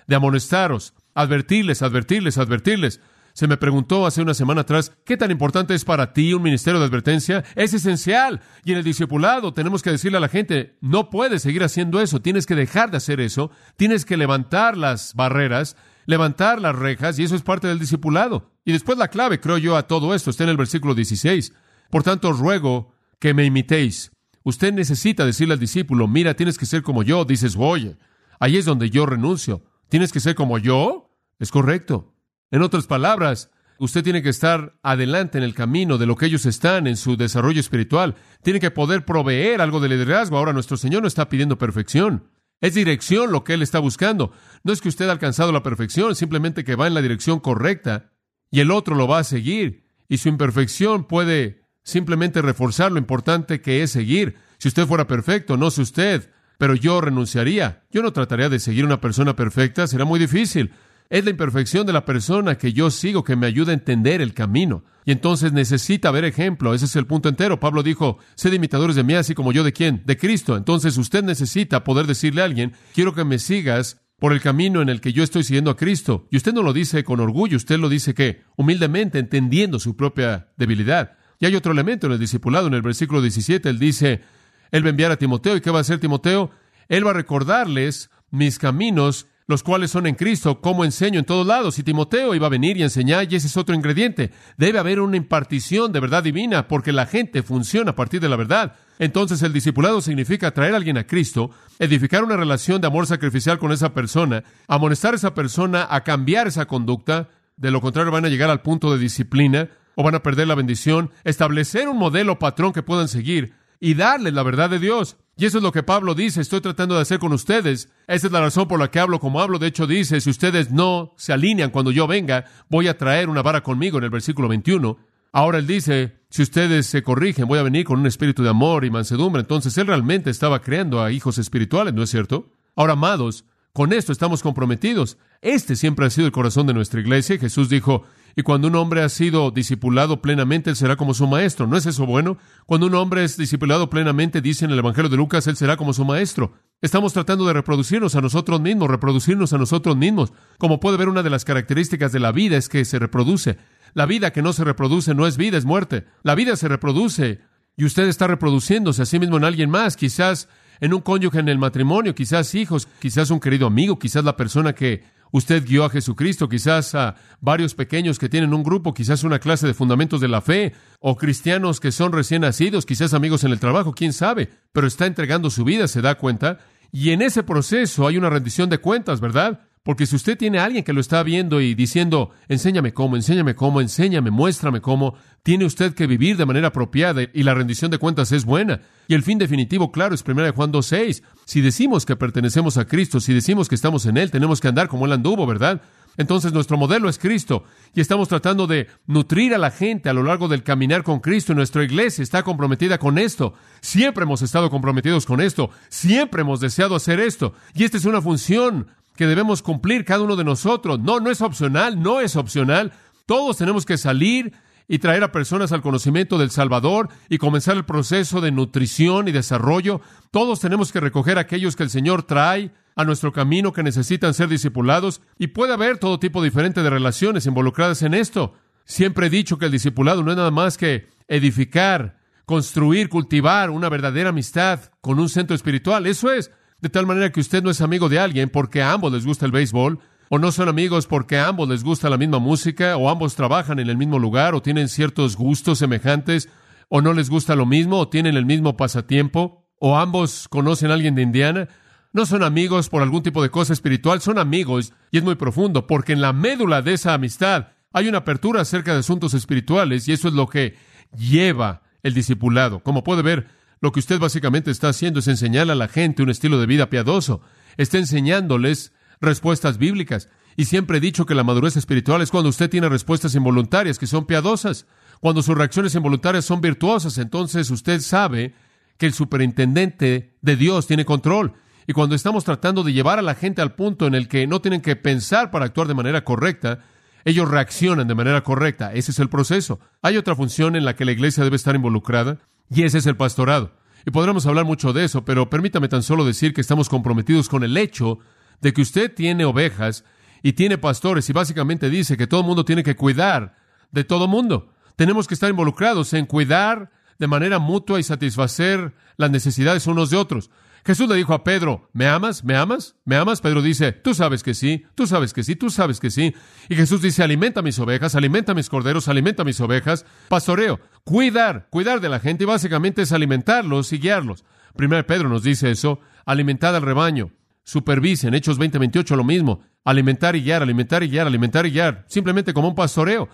de 0.07 0.15
amonestaros, 0.15 0.93
advertirles, 1.13 1.81
advertirles, 1.81 2.37
advertirles. 2.37 2.99
Se 3.33 3.47
me 3.47 3.57
preguntó 3.57 4.05
hace 4.05 4.21
una 4.21 4.35
semana 4.35 4.61
atrás, 4.61 4.91
¿qué 5.05 5.17
tan 5.17 5.31
importante 5.31 5.73
es 5.73 5.83
para 5.83 6.13
ti 6.13 6.33
un 6.33 6.43
ministerio 6.43 6.79
de 6.79 6.85
advertencia? 6.85 7.43
Es 7.55 7.73
esencial. 7.73 8.41
Y 8.63 8.73
en 8.73 8.77
el 8.77 8.83
discipulado 8.83 9.53
tenemos 9.53 9.81
que 9.81 9.89
decirle 9.89 10.19
a 10.19 10.21
la 10.21 10.29
gente, 10.29 10.77
no 10.81 11.09
puedes 11.09 11.41
seguir 11.41 11.63
haciendo 11.63 11.99
eso, 11.99 12.21
tienes 12.21 12.45
que 12.45 12.53
dejar 12.53 12.91
de 12.91 12.97
hacer 12.97 13.19
eso, 13.19 13.49
tienes 13.75 14.05
que 14.05 14.17
levantar 14.17 14.77
las 14.77 15.15
barreras, 15.15 15.75
levantar 16.05 16.61
las 16.61 16.75
rejas, 16.75 17.17
y 17.17 17.23
eso 17.23 17.35
es 17.35 17.41
parte 17.41 17.67
del 17.67 17.79
discipulado. 17.79 18.51
Y 18.65 18.71
después 18.71 18.99
la 18.99 19.07
clave, 19.07 19.39
creo 19.39 19.57
yo, 19.57 19.77
a 19.77 19.87
todo 19.87 20.13
esto 20.13 20.29
está 20.29 20.43
en 20.43 20.51
el 20.51 20.57
versículo 20.57 20.93
16. 20.93 21.53
Por 21.89 22.03
tanto, 22.03 22.29
os 22.29 22.39
ruego 22.39 22.93
que 23.19 23.33
me 23.33 23.45
imitéis. 23.45 24.11
Usted 24.43 24.73
necesita 24.73 25.25
decirle 25.25 25.55
al 25.55 25.59
discípulo, 25.59 26.07
mira, 26.07 26.35
tienes 26.35 26.59
que 26.59 26.67
ser 26.67 26.83
como 26.83 27.01
yo. 27.01 27.25
Dices, 27.25 27.55
oye, 27.57 27.97
ahí 28.39 28.57
es 28.57 28.65
donde 28.65 28.91
yo 28.91 29.05
renuncio. 29.05 29.63
¿Tienes 29.89 30.11
que 30.11 30.19
ser 30.19 30.35
como 30.35 30.59
yo? 30.59 31.09
Es 31.39 31.49
correcto. 31.49 32.12
En 32.53 32.61
otras 32.61 32.85
palabras, 32.85 33.49
usted 33.79 34.03
tiene 34.03 34.21
que 34.21 34.29
estar 34.29 34.75
adelante 34.83 35.39
en 35.39 35.43
el 35.43 35.55
camino 35.55 35.97
de 35.97 36.05
lo 36.05 36.15
que 36.15 36.27
ellos 36.27 36.45
están 36.45 36.85
en 36.85 36.97
su 36.97 37.17
desarrollo 37.17 37.59
espiritual. 37.59 38.13
Tiene 38.43 38.59
que 38.59 38.69
poder 38.69 39.05
proveer 39.05 39.59
algo 39.59 39.79
de 39.79 39.89
liderazgo. 39.89 40.37
Ahora, 40.37 40.53
nuestro 40.53 40.77
Señor 40.77 41.01
no 41.01 41.07
está 41.07 41.29
pidiendo 41.29 41.57
perfección. 41.57 42.29
Es 42.61 42.75
dirección 42.75 43.31
lo 43.31 43.43
que 43.43 43.55
Él 43.55 43.63
está 43.63 43.79
buscando. 43.79 44.33
No 44.63 44.71
es 44.71 44.81
que 44.81 44.89
usted 44.89 45.09
ha 45.09 45.13
alcanzado 45.13 45.51
la 45.51 45.63
perfección, 45.63 46.13
simplemente 46.13 46.63
que 46.63 46.75
va 46.75 46.85
en 46.85 46.93
la 46.93 47.01
dirección 47.01 47.39
correcta 47.39 48.11
y 48.51 48.59
el 48.59 48.69
otro 48.69 48.93
lo 48.93 49.07
va 49.07 49.17
a 49.17 49.23
seguir. 49.23 49.85
Y 50.07 50.19
su 50.19 50.29
imperfección 50.29 51.05
puede 51.05 51.63
simplemente 51.81 52.43
reforzar 52.43 52.91
lo 52.91 52.99
importante 52.99 53.61
que 53.61 53.81
es 53.81 53.89
seguir. 53.89 54.35
Si 54.59 54.67
usted 54.67 54.85
fuera 54.85 55.07
perfecto, 55.07 55.57
no 55.57 55.71
sé 55.71 55.81
usted, 55.81 56.29
pero 56.59 56.75
yo 56.75 57.01
renunciaría. 57.01 57.81
Yo 57.89 58.03
no 58.03 58.13
trataría 58.13 58.49
de 58.49 58.59
seguir 58.59 58.85
una 58.85 59.01
persona 59.01 59.35
perfecta, 59.35 59.87
será 59.87 60.05
muy 60.05 60.19
difícil. 60.19 60.71
Es 61.13 61.23
la 61.23 61.29
imperfección 61.29 61.85
de 61.85 61.93
la 61.93 62.05
persona 62.05 62.57
que 62.57 62.73
yo 62.73 62.89
sigo 62.89 63.23
que 63.23 63.35
me 63.35 63.45
ayuda 63.45 63.69
a 63.69 63.75
entender 63.75 64.19
el 64.19 64.33
camino. 64.33 64.83
Y 65.05 65.11
entonces 65.11 65.53
necesita 65.53 66.09
ver 66.09 66.25
ejemplo. 66.25 66.73
Ese 66.73 66.85
es 66.85 66.95
el 66.95 67.05
punto 67.05 67.29
entero. 67.29 67.59
Pablo 67.59 67.83
dijo, 67.83 68.17
sed 68.33 68.51
imitadores 68.51 68.95
de 68.95 69.03
mí, 69.03 69.13
así 69.13 69.35
como 69.35 69.51
yo 69.51 69.63
de 69.63 69.73
quién? 69.73 70.01
De 70.07 70.17
Cristo. 70.17 70.57
Entonces 70.57 70.97
usted 70.97 71.23
necesita 71.23 71.83
poder 71.83 72.07
decirle 72.07 72.41
a 72.41 72.45
alguien, 72.45 72.73
quiero 72.95 73.13
que 73.13 73.25
me 73.25 73.37
sigas 73.37 74.01
por 74.17 74.33
el 74.33 74.41
camino 74.41 74.81
en 74.81 74.89
el 74.89 75.01
que 75.01 75.13
yo 75.13 75.23
estoy 75.23 75.43
siguiendo 75.43 75.69
a 75.69 75.77
Cristo. 75.77 76.27
Y 76.31 76.37
usted 76.37 76.51
no 76.51 76.63
lo 76.63 76.73
dice 76.73 77.03
con 77.03 77.19
orgullo, 77.19 77.57
usted 77.57 77.77
lo 77.77 77.89
dice 77.89 78.15
que 78.15 78.41
humildemente, 78.57 79.19
entendiendo 79.19 79.77
su 79.77 79.95
propia 79.95 80.47
debilidad. 80.57 81.19
Y 81.39 81.45
hay 81.45 81.55
otro 81.55 81.73
elemento 81.73 82.07
en 82.07 82.13
el 82.13 82.19
discipulado, 82.19 82.65
en 82.65 82.73
el 82.73 82.81
versículo 82.81 83.21
17, 83.21 83.69
él 83.69 83.77
dice, 83.77 84.23
él 84.71 84.83
va 84.83 84.87
a 84.87 84.89
enviar 84.89 85.11
a 85.11 85.17
Timoteo. 85.17 85.55
¿Y 85.57 85.61
qué 85.61 85.69
va 85.69 85.77
a 85.77 85.81
hacer 85.81 85.99
Timoteo? 85.99 86.49
Él 86.89 87.05
va 87.05 87.11
a 87.11 87.13
recordarles 87.13 88.09
mis 88.31 88.57
caminos 88.57 89.27
los 89.47 89.63
cuales 89.63 89.91
son 89.91 90.07
en 90.07 90.15
Cristo, 90.15 90.61
como 90.61 90.85
enseño 90.85 91.19
en 91.19 91.25
todos 91.25 91.45
lados. 91.45 91.77
Y 91.79 91.83
Timoteo 91.83 92.35
iba 92.35 92.47
a 92.47 92.49
venir 92.49 92.77
y 92.77 92.83
enseñar, 92.83 93.31
y 93.31 93.35
ese 93.35 93.47
es 93.47 93.57
otro 93.57 93.75
ingrediente. 93.75 94.31
Debe 94.57 94.79
haber 94.79 94.99
una 94.99 95.17
impartición 95.17 95.91
de 95.91 95.99
verdad 95.99 96.23
divina, 96.23 96.67
porque 96.67 96.91
la 96.91 97.05
gente 97.05 97.43
funciona 97.43 97.91
a 97.91 97.95
partir 97.95 98.21
de 98.21 98.29
la 98.29 98.35
verdad. 98.35 98.75
Entonces 98.99 99.41
el 99.41 99.53
discipulado 99.53 100.01
significa 100.01 100.51
traer 100.51 100.73
a 100.73 100.77
alguien 100.77 100.97
a 100.97 101.07
Cristo, 101.07 101.51
edificar 101.79 102.23
una 102.23 102.37
relación 102.37 102.79
de 102.79 102.87
amor 102.87 103.07
sacrificial 103.07 103.59
con 103.59 103.71
esa 103.71 103.93
persona, 103.93 104.43
amonestar 104.67 105.13
a 105.13 105.17
esa 105.17 105.33
persona 105.33 105.87
a 105.89 106.03
cambiar 106.03 106.47
esa 106.47 106.65
conducta, 106.65 107.29
de 107.57 107.71
lo 107.71 107.81
contrario 107.81 108.11
van 108.11 108.25
a 108.25 108.29
llegar 108.29 108.49
al 108.49 108.61
punto 108.61 108.91
de 108.91 108.99
disciplina 108.99 109.69
o 109.95 110.03
van 110.03 110.15
a 110.15 110.23
perder 110.23 110.47
la 110.47 110.55
bendición, 110.55 111.11
establecer 111.23 111.87
un 111.87 111.97
modelo 111.97 112.39
patrón 112.39 112.73
que 112.73 112.83
puedan 112.83 113.07
seguir 113.07 113.53
y 113.79 113.95
darles 113.95 114.33
la 114.33 114.43
verdad 114.43 114.69
de 114.69 114.79
Dios. 114.79 115.17
Y 115.35 115.45
eso 115.45 115.57
es 115.57 115.63
lo 115.63 115.71
que 115.71 115.81
Pablo 115.81 116.13
dice, 116.13 116.41
estoy 116.41 116.61
tratando 116.61 116.95
de 116.95 117.01
hacer 117.01 117.17
con 117.17 117.33
ustedes. 117.33 117.89
Esa 118.07 118.27
es 118.27 118.33
la 118.33 118.41
razón 118.41 118.67
por 118.67 118.79
la 118.79 118.91
que 118.91 118.99
hablo 118.99 119.19
como 119.19 119.41
hablo. 119.41 119.57
De 119.57 119.67
hecho, 119.67 119.87
dice, 119.87 120.21
si 120.21 120.29
ustedes 120.29 120.69
no 120.69 121.13
se 121.17 121.33
alinean 121.33 121.71
cuando 121.71 121.91
yo 121.91 122.05
venga, 122.05 122.45
voy 122.69 122.87
a 122.87 122.97
traer 122.97 123.29
una 123.29 123.41
vara 123.41 123.63
conmigo 123.63 123.97
en 123.97 124.03
el 124.03 124.09
versículo 124.11 124.47
21. 124.47 124.97
Ahora 125.31 125.57
él 125.57 125.65
dice, 125.65 126.19
si 126.29 126.43
ustedes 126.43 126.85
se 126.85 127.01
corrigen, 127.01 127.47
voy 127.47 127.57
a 127.57 127.63
venir 127.63 127.85
con 127.85 127.99
un 127.99 128.05
espíritu 128.05 128.43
de 128.43 128.49
amor 128.49 128.85
y 128.85 128.91
mansedumbre. 128.91 129.41
Entonces 129.41 129.75
él 129.79 129.87
realmente 129.87 130.29
estaba 130.29 130.61
creando 130.61 131.01
a 131.01 131.11
hijos 131.11 131.39
espirituales, 131.39 131.95
¿no 131.95 132.03
es 132.03 132.11
cierto? 132.11 132.51
Ahora, 132.75 132.93
amados, 132.93 133.45
con 133.73 133.91
esto 133.91 134.11
estamos 134.11 134.43
comprometidos. 134.43 135.17
Este 135.41 135.75
siempre 135.75 136.05
ha 136.05 136.11
sido 136.11 136.27
el 136.27 136.31
corazón 136.31 136.67
de 136.67 136.75
nuestra 136.75 137.01
iglesia. 137.01 137.39
Jesús 137.39 137.69
dijo, 137.69 138.03
y 138.35 138.43
cuando 138.43 138.67
un 138.67 138.75
hombre 138.75 139.01
ha 139.01 139.09
sido 139.09 139.49
discipulado 139.49 140.21
plenamente, 140.21 140.69
él 140.69 140.75
será 140.75 140.95
como 140.95 141.15
su 141.15 141.25
maestro. 141.25 141.65
¿No 141.65 141.75
es 141.75 141.87
eso 141.87 142.05
bueno? 142.05 142.37
Cuando 142.67 142.85
un 142.85 142.93
hombre 142.93 143.23
es 143.23 143.35
discipulado 143.35 143.89
plenamente, 143.89 144.41
dice 144.41 144.65
en 144.65 144.71
el 144.71 144.77
Evangelio 144.77 145.09
de 145.09 145.17
Lucas, 145.17 145.47
él 145.47 145.55
será 145.55 145.75
como 145.75 145.91
su 145.93 146.05
maestro. 146.05 146.53
Estamos 146.81 147.13
tratando 147.13 147.47
de 147.47 147.53
reproducirnos 147.53 148.13
a 148.15 148.21
nosotros 148.21 148.61
mismos, 148.61 148.91
reproducirnos 148.91 149.53
a 149.53 149.57
nosotros 149.57 149.97
mismos. 149.97 150.33
Como 150.59 150.79
puede 150.79 150.97
ver, 150.97 151.09
una 151.09 151.23
de 151.23 151.31
las 151.31 151.43
características 151.43 152.11
de 152.11 152.19
la 152.19 152.31
vida 152.31 152.57
es 152.57 152.69
que 152.69 152.85
se 152.85 152.99
reproduce. 152.99 153.57
La 153.95 154.05
vida 154.05 154.31
que 154.31 154.43
no 154.43 154.53
se 154.53 154.63
reproduce 154.63 155.15
no 155.15 155.25
es 155.25 155.35
vida, 155.35 155.57
es 155.57 155.65
muerte. 155.65 156.05
La 156.21 156.35
vida 156.35 156.55
se 156.57 156.67
reproduce 156.67 157.41
y 157.75 157.85
usted 157.85 158.07
está 158.07 158.27
reproduciéndose 158.27 159.01
a 159.01 159.05
sí 159.05 159.17
mismo 159.17 159.37
en 159.37 159.45
alguien 159.45 159.71
más, 159.71 159.97
quizás 159.97 160.47
en 160.79 160.93
un 160.93 161.01
cónyuge 161.01 161.39
en 161.39 161.49
el 161.49 161.57
matrimonio, 161.57 162.15
quizás 162.15 162.55
hijos, 162.55 162.87
quizás 162.99 163.29
un 163.29 163.39
querido 163.39 163.67
amigo, 163.67 163.99
quizás 163.99 164.23
la 164.23 164.37
persona 164.37 164.73
que 164.73 165.03
Usted 165.33 165.65
guió 165.65 165.83
a 165.83 165.89
Jesucristo, 165.89 166.47
quizás 166.47 166.93
a 166.93 167.15
varios 167.41 167.73
pequeños 167.73 168.19
que 168.19 168.29
tienen 168.29 168.53
un 168.53 168.61
grupo, 168.61 168.93
quizás 168.93 169.23
una 169.23 169.39
clase 169.39 169.65
de 169.65 169.73
fundamentos 169.73 170.21
de 170.21 170.27
la 170.27 170.41
fe, 170.41 170.73
o 170.99 171.17
cristianos 171.17 171.79
que 171.79 171.91
son 171.91 172.11
recién 172.11 172.43
nacidos, 172.43 172.85
quizás 172.85 173.15
amigos 173.15 173.43
en 173.43 173.51
el 173.51 173.59
trabajo, 173.59 173.93
quién 173.93 174.13
sabe, 174.13 174.51
pero 174.71 174.85
está 174.85 175.07
entregando 175.07 175.49
su 175.49 175.63
vida, 175.63 175.87
se 175.87 176.03
da 176.03 176.19
cuenta, 176.19 176.59
y 176.91 177.09
en 177.09 177.23
ese 177.23 177.41
proceso 177.41 178.05
hay 178.05 178.17
una 178.17 178.29
rendición 178.29 178.69
de 178.69 178.77
cuentas, 178.77 179.21
¿verdad? 179.21 179.61
Porque 179.83 180.05
si 180.05 180.15
usted 180.15 180.37
tiene 180.37 180.59
a 180.59 180.63
alguien 180.63 180.85
que 180.85 180.93
lo 180.93 181.01
está 181.01 181.21
viendo 181.23 181.59
y 181.59 181.75
diciendo, 181.75 182.31
enséñame 182.47 182.93
cómo, 182.93 183.17
enséñame 183.17 183.53
cómo, 183.53 183.81
enséñame, 183.81 184.31
muéstrame 184.31 184.79
cómo, 184.79 185.15
tiene 185.43 185.65
usted 185.65 185.93
que 185.93 186.07
vivir 186.07 186.37
de 186.37 186.45
manera 186.45 186.69
apropiada 186.69 187.23
y 187.33 187.43
la 187.43 187.53
rendición 187.53 187.91
de 187.91 187.97
cuentas 187.97 188.31
es 188.31 188.45
buena. 188.45 188.79
Y 189.09 189.13
el 189.13 189.23
fin 189.23 189.37
definitivo, 189.37 189.91
claro, 189.91 190.15
es 190.15 190.23
1 190.25 190.53
Juan 190.53 190.71
2.6. 190.71 191.21
Si 191.43 191.59
decimos 191.59 192.05
que 192.05 192.15
pertenecemos 192.15 192.77
a 192.77 192.85
Cristo, 192.85 193.19
si 193.19 193.33
decimos 193.33 193.67
que 193.67 193.75
estamos 193.75 194.05
en 194.05 194.15
Él, 194.15 194.31
tenemos 194.31 194.61
que 194.61 194.69
andar 194.69 194.87
como 194.87 195.05
Él 195.05 195.11
anduvo, 195.11 195.45
¿verdad? 195.45 195.81
Entonces 196.15 196.53
nuestro 196.53 196.77
modelo 196.77 197.09
es 197.09 197.17
Cristo 197.17 197.65
y 197.93 197.99
estamos 197.99 198.29
tratando 198.29 198.67
de 198.67 198.87
nutrir 199.07 199.53
a 199.53 199.57
la 199.57 199.71
gente 199.71 200.09
a 200.09 200.13
lo 200.13 200.23
largo 200.23 200.47
del 200.47 200.63
caminar 200.63 201.03
con 201.03 201.19
Cristo 201.19 201.51
y 201.51 201.55
nuestra 201.55 201.83
iglesia 201.83 202.21
está 202.21 202.43
comprometida 202.43 202.99
con 202.99 203.17
esto. 203.17 203.53
Siempre 203.81 204.23
hemos 204.23 204.41
estado 204.43 204.69
comprometidos 204.69 205.25
con 205.25 205.41
esto, 205.41 205.71
siempre 205.89 206.41
hemos 206.41 206.59
deseado 206.59 206.95
hacer 206.95 207.19
esto 207.19 207.53
y 207.73 207.83
esta 207.83 207.97
es 207.97 208.05
una 208.05 208.21
función 208.21 208.87
que 209.15 209.27
debemos 209.27 209.61
cumplir 209.61 210.05
cada 210.05 210.23
uno 210.23 210.35
de 210.35 210.43
nosotros. 210.43 210.99
No, 210.99 211.19
no 211.19 211.29
es 211.29 211.41
opcional, 211.41 212.01
no 212.01 212.19
es 212.19 212.35
opcional. 212.35 212.93
Todos 213.25 213.57
tenemos 213.57 213.85
que 213.85 213.97
salir 213.97 214.53
y 214.87 214.99
traer 214.99 215.23
a 215.23 215.31
personas 215.31 215.71
al 215.71 215.81
conocimiento 215.81 216.37
del 216.37 216.49
Salvador 216.49 217.09
y 217.29 217.37
comenzar 217.37 217.77
el 217.77 217.85
proceso 217.85 218.41
de 218.41 218.51
nutrición 218.51 219.27
y 219.27 219.31
desarrollo. 219.31 220.01
Todos 220.31 220.59
tenemos 220.59 220.91
que 220.91 220.99
recoger 220.99 221.37
a 221.37 221.41
aquellos 221.41 221.75
que 221.75 221.83
el 221.83 221.89
Señor 221.89 222.23
trae 222.23 222.71
a 222.95 223.05
nuestro 223.05 223.31
camino 223.31 223.73
que 223.73 223.83
necesitan 223.83 224.33
ser 224.33 224.49
discipulados 224.49 225.21
y 225.37 225.47
puede 225.47 225.73
haber 225.73 225.97
todo 225.97 226.19
tipo 226.19 226.43
diferente 226.43 226.83
de 226.83 226.89
relaciones 226.89 227.45
involucradas 227.45 228.01
en 228.03 228.13
esto. 228.13 228.53
Siempre 228.85 229.27
he 229.27 229.29
dicho 229.29 229.57
que 229.57 229.65
el 229.65 229.71
discipulado 229.71 230.23
no 230.23 230.31
es 230.31 230.37
nada 230.37 230.51
más 230.51 230.77
que 230.77 231.07
edificar, 231.27 232.17
construir, 232.45 233.09
cultivar 233.09 233.69
una 233.69 233.89
verdadera 233.89 234.29
amistad 234.29 234.91
con 235.01 235.19
un 235.19 235.29
centro 235.29 235.55
espiritual. 235.55 236.05
Eso 236.05 236.31
es. 236.31 236.51
De 236.83 236.89
tal 236.89 237.05
manera 237.05 237.31
que 237.31 237.39
usted 237.39 237.63
no 237.63 237.69
es 237.69 237.79
amigo 237.79 238.09
de 238.09 238.19
alguien 238.19 238.49
porque 238.49 238.81
a 238.81 238.91
ambos 238.91 239.13
les 239.13 239.25
gusta 239.25 239.45
el 239.45 239.53
béisbol, 239.53 239.99
o 240.27 240.37
no 240.37 240.51
son 240.51 240.67
amigos 240.67 241.07
porque 241.07 241.37
a 241.37 241.47
ambos 241.47 241.69
les 241.69 241.81
gusta 241.81 242.09
la 242.09 242.17
misma 242.17 242.39
música, 242.39 242.97
o 242.97 243.09
ambos 243.09 243.35
trabajan 243.35 243.79
en 243.79 243.89
el 243.89 243.95
mismo 243.95 244.19
lugar, 244.19 244.53
o 244.53 244.61
tienen 244.61 244.89
ciertos 244.89 245.37
gustos 245.37 245.79
semejantes, 245.79 246.49
o 246.89 247.01
no 247.01 247.13
les 247.13 247.29
gusta 247.29 247.55
lo 247.55 247.65
mismo, 247.65 247.99
o 247.99 248.09
tienen 248.09 248.35
el 248.35 248.45
mismo 248.45 248.75
pasatiempo, 248.75 249.65
o 249.79 249.97
ambos 249.97 250.49
conocen 250.49 250.91
a 250.91 250.95
alguien 250.95 251.15
de 251.15 251.21
Indiana. 251.21 251.69
No 252.11 252.25
son 252.25 252.43
amigos 252.43 252.89
por 252.89 253.01
algún 253.01 253.23
tipo 253.23 253.41
de 253.41 253.49
cosa 253.49 253.71
espiritual, 253.71 254.19
son 254.19 254.37
amigos, 254.37 254.91
y 255.09 255.19
es 255.19 255.23
muy 255.23 255.35
profundo, 255.35 255.87
porque 255.87 256.11
en 256.11 256.19
la 256.19 256.33
médula 256.33 256.81
de 256.81 256.95
esa 256.95 257.13
amistad 257.13 257.67
hay 257.93 258.09
una 258.09 258.17
apertura 258.17 258.59
acerca 258.59 258.91
de 258.91 258.99
asuntos 258.99 259.33
espirituales, 259.33 260.05
y 260.09 260.11
eso 260.11 260.27
es 260.27 260.33
lo 260.33 260.47
que 260.47 260.75
lleva 261.17 261.83
el 262.01 262.13
discipulado. 262.13 262.81
Como 262.81 263.05
puede 263.05 263.21
ver, 263.21 263.47
lo 263.83 263.91
que 263.91 263.99
usted 263.99 264.17
básicamente 264.17 264.71
está 264.71 264.87
haciendo 264.87 265.19
es 265.19 265.27
enseñarle 265.27 265.73
a 265.73 265.75
la 265.75 265.89
gente 265.89 266.23
un 266.23 266.29
estilo 266.29 266.57
de 266.57 266.67
vida 266.67 266.89
piadoso. 266.89 267.41
Está 267.75 267.97
enseñándoles 267.97 268.93
respuestas 269.19 269.77
bíblicas. 269.77 270.29
Y 270.55 270.65
siempre 270.65 270.99
he 270.99 271.01
dicho 271.01 271.25
que 271.25 271.35
la 271.35 271.43
madurez 271.43 271.75
espiritual 271.75 272.21
es 272.21 272.31
cuando 272.31 272.49
usted 272.49 272.69
tiene 272.69 272.87
respuestas 272.87 273.35
involuntarias 273.35 273.99
que 273.99 274.07
son 274.07 274.25
piadosas. 274.25 274.85
Cuando 275.19 275.41
sus 275.41 275.57
reacciones 275.57 275.93
involuntarias 275.95 276.45
son 276.45 276.61
virtuosas, 276.61 277.17
entonces 277.17 277.69
usted 277.71 277.99
sabe 277.99 278.53
que 278.97 279.05
el 279.05 279.11
superintendente 279.11 280.37
de 280.41 280.55
Dios 280.55 280.87
tiene 280.87 281.03
control. 281.03 281.51
Y 281.85 281.91
cuando 281.91 282.15
estamos 282.15 282.45
tratando 282.45 282.83
de 282.83 282.93
llevar 282.93 283.19
a 283.19 283.21
la 283.21 283.35
gente 283.35 283.61
al 283.61 283.75
punto 283.75 284.07
en 284.07 284.15
el 284.15 284.29
que 284.29 284.47
no 284.47 284.61
tienen 284.61 284.79
que 284.79 284.95
pensar 284.95 285.51
para 285.51 285.65
actuar 285.65 285.89
de 285.89 285.93
manera 285.93 286.23
correcta, 286.23 286.79
ellos 287.25 287.51
reaccionan 287.51 288.07
de 288.07 288.15
manera 288.15 288.45
correcta. 288.45 288.93
Ese 288.93 289.11
es 289.11 289.19
el 289.19 289.27
proceso. 289.27 289.81
Hay 290.01 290.15
otra 290.15 290.37
función 290.37 290.77
en 290.77 290.85
la 290.85 290.95
que 290.95 291.03
la 291.03 291.11
iglesia 291.11 291.43
debe 291.43 291.57
estar 291.57 291.75
involucrada 291.75 292.39
y 292.69 292.83
ese 292.83 292.97
es 292.99 293.05
el 293.05 293.17
pastorado. 293.17 293.71
Y 294.05 294.11
podremos 294.11 294.45
hablar 294.45 294.65
mucho 294.65 294.93
de 294.93 295.05
eso, 295.05 295.23
pero 295.23 295.49
permítame 295.49 295.87
tan 295.87 296.03
solo 296.03 296.25
decir 296.25 296.53
que 296.53 296.61
estamos 296.61 296.89
comprometidos 296.89 297.47
con 297.47 297.63
el 297.63 297.77
hecho 297.77 298.19
de 298.61 298.73
que 298.73 298.81
usted 298.81 299.13
tiene 299.13 299.45
ovejas 299.45 300.03
y 300.41 300.53
tiene 300.53 300.77
pastores 300.77 301.29
y 301.29 301.33
básicamente 301.33 301.89
dice 301.89 302.17
que 302.17 302.27
todo 302.27 302.41
el 302.41 302.47
mundo 302.47 302.65
tiene 302.65 302.83
que 302.83 302.95
cuidar 302.95 303.55
de 303.91 304.03
todo 304.03 304.27
mundo. 304.27 304.73
Tenemos 304.95 305.27
que 305.27 305.33
estar 305.33 305.49
involucrados 305.49 306.13
en 306.13 306.25
cuidar 306.25 306.91
de 307.17 307.27
manera 307.27 307.59
mutua 307.59 307.99
y 307.99 308.03
satisfacer 308.03 308.93
las 309.15 309.31
necesidades 309.31 309.87
unos 309.87 310.09
de 310.09 310.17
otros. 310.17 310.49
Jesús 310.85 311.07
le 311.07 311.15
dijo 311.15 311.33
a 311.33 311.43
Pedro, 311.45 311.89
¿me 311.93 312.07
amas? 312.07 312.43
¿Me 312.43 312.57
amas? 312.57 312.95
¿Me 313.05 313.15
amas? 313.15 313.39
Pedro 313.39 313.61
dice, 313.61 313.93
tú 313.93 314.13
sabes 314.13 314.43
que 314.43 314.53
sí, 314.53 314.85
tú 314.95 315.07
sabes 315.07 315.33
que 315.33 315.43
sí, 315.43 315.55
tú 315.55 315.69
sabes 315.69 316.01
que 316.01 316.11
sí. 316.11 316.35
Y 316.67 316.75
Jesús 316.75 317.01
dice, 317.01 317.23
alimenta 317.23 317.61
mis 317.61 317.79
ovejas, 317.79 318.15
alimenta 318.15 318.53
mis 318.53 318.69
corderos, 318.69 319.07
alimenta 319.07 319.45
mis 319.45 319.61
ovejas. 319.61 320.05
Pastoreo, 320.27 320.81
cuidar, 321.05 321.67
cuidar 321.69 322.01
de 322.01 322.09
la 322.09 322.19
gente 322.19 322.43
y 322.43 322.47
básicamente 322.47 323.03
es 323.03 323.13
alimentarlos 323.13 323.93
y 323.93 323.99
guiarlos. 323.99 324.43
Primero 324.75 325.05
Pedro 325.07 325.29
nos 325.29 325.43
dice 325.43 325.71
eso, 325.71 325.99
alimentad 326.25 326.75
al 326.75 326.81
rebaño, 326.81 327.31
supervisen, 327.63 328.33
Hechos 328.33 328.57
20, 328.57 328.77
28 328.77 329.15
lo 329.15 329.23
mismo, 329.23 329.61
alimentar 329.85 330.35
y 330.35 330.43
guiar, 330.43 330.63
alimentar 330.63 331.03
y 331.03 331.09
guiar, 331.09 331.27
alimentar 331.27 331.65
y 331.65 331.71
guiar, 331.71 332.03
simplemente 332.07 332.53
como 332.53 332.67
un 332.67 332.75
pastoreo. 332.75 333.29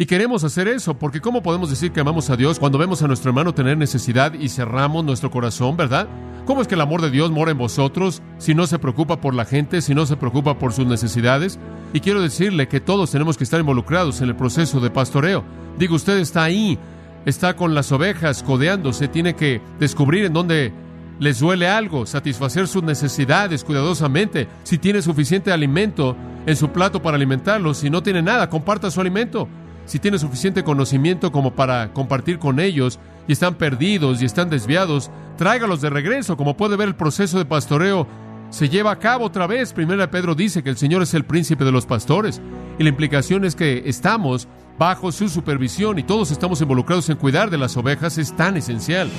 Y 0.00 0.06
queremos 0.06 0.44
hacer 0.44 0.66
eso, 0.66 0.94
porque 0.94 1.20
¿cómo 1.20 1.42
podemos 1.42 1.68
decir 1.68 1.92
que 1.92 2.00
amamos 2.00 2.30
a 2.30 2.36
Dios 2.38 2.58
cuando 2.58 2.78
vemos 2.78 3.02
a 3.02 3.06
nuestro 3.06 3.28
hermano 3.28 3.52
tener 3.52 3.76
necesidad 3.76 4.32
y 4.32 4.48
cerramos 4.48 5.04
nuestro 5.04 5.30
corazón, 5.30 5.76
verdad? 5.76 6.08
¿Cómo 6.46 6.62
es 6.62 6.68
que 6.68 6.74
el 6.74 6.80
amor 6.80 7.02
de 7.02 7.10
Dios 7.10 7.30
mora 7.30 7.50
en 7.50 7.58
vosotros 7.58 8.22
si 8.38 8.54
no 8.54 8.66
se 8.66 8.78
preocupa 8.78 9.20
por 9.20 9.34
la 9.34 9.44
gente, 9.44 9.82
si 9.82 9.94
no 9.94 10.06
se 10.06 10.16
preocupa 10.16 10.58
por 10.58 10.72
sus 10.72 10.86
necesidades? 10.86 11.58
Y 11.92 12.00
quiero 12.00 12.22
decirle 12.22 12.66
que 12.66 12.80
todos 12.80 13.10
tenemos 13.10 13.36
que 13.36 13.44
estar 13.44 13.60
involucrados 13.60 14.22
en 14.22 14.30
el 14.30 14.36
proceso 14.36 14.80
de 14.80 14.88
pastoreo. 14.88 15.44
Digo, 15.78 15.96
usted 15.96 16.16
está 16.16 16.44
ahí, 16.44 16.78
está 17.26 17.54
con 17.54 17.74
las 17.74 17.92
ovejas 17.92 18.42
codeándose, 18.42 19.06
tiene 19.06 19.36
que 19.36 19.60
descubrir 19.78 20.24
en 20.24 20.32
dónde 20.32 20.72
les 21.18 21.40
duele 21.40 21.68
algo, 21.68 22.06
satisfacer 22.06 22.68
sus 22.68 22.82
necesidades 22.82 23.64
cuidadosamente. 23.64 24.48
Si 24.62 24.78
tiene 24.78 25.02
suficiente 25.02 25.52
alimento 25.52 26.16
en 26.46 26.56
su 26.56 26.70
plato 26.70 27.02
para 27.02 27.18
alimentarlos, 27.18 27.76
si 27.76 27.90
no 27.90 28.02
tiene 28.02 28.22
nada, 28.22 28.48
comparta 28.48 28.90
su 28.90 28.98
alimento 29.02 29.46
si 29.90 29.98
tiene 29.98 30.20
suficiente 30.20 30.62
conocimiento 30.62 31.32
como 31.32 31.56
para 31.56 31.92
compartir 31.92 32.38
con 32.38 32.60
ellos 32.60 33.00
y 33.26 33.32
están 33.32 33.56
perdidos 33.56 34.22
y 34.22 34.24
están 34.24 34.48
desviados, 34.48 35.10
tráigalos 35.36 35.80
de 35.80 35.90
regreso. 35.90 36.36
Como 36.36 36.56
puede 36.56 36.76
ver, 36.76 36.86
el 36.86 36.94
proceso 36.94 37.38
de 37.38 37.44
pastoreo 37.44 38.06
se 38.50 38.68
lleva 38.68 38.92
a 38.92 39.00
cabo 39.00 39.24
otra 39.24 39.48
vez. 39.48 39.72
Primera 39.72 40.08
Pedro 40.08 40.36
dice 40.36 40.62
que 40.62 40.70
el 40.70 40.76
Señor 40.76 41.02
es 41.02 41.12
el 41.14 41.24
príncipe 41.24 41.64
de 41.64 41.72
los 41.72 41.86
pastores 41.86 42.40
y 42.78 42.84
la 42.84 42.88
implicación 42.88 43.44
es 43.44 43.56
que 43.56 43.82
estamos 43.84 44.46
bajo 44.78 45.10
su 45.10 45.28
supervisión 45.28 45.98
y 45.98 46.04
todos 46.04 46.30
estamos 46.30 46.60
involucrados 46.60 47.10
en 47.10 47.16
cuidar 47.16 47.50
de 47.50 47.58
las 47.58 47.76
ovejas 47.76 48.16
es 48.16 48.36
tan 48.36 48.56
esencial. 48.56 49.10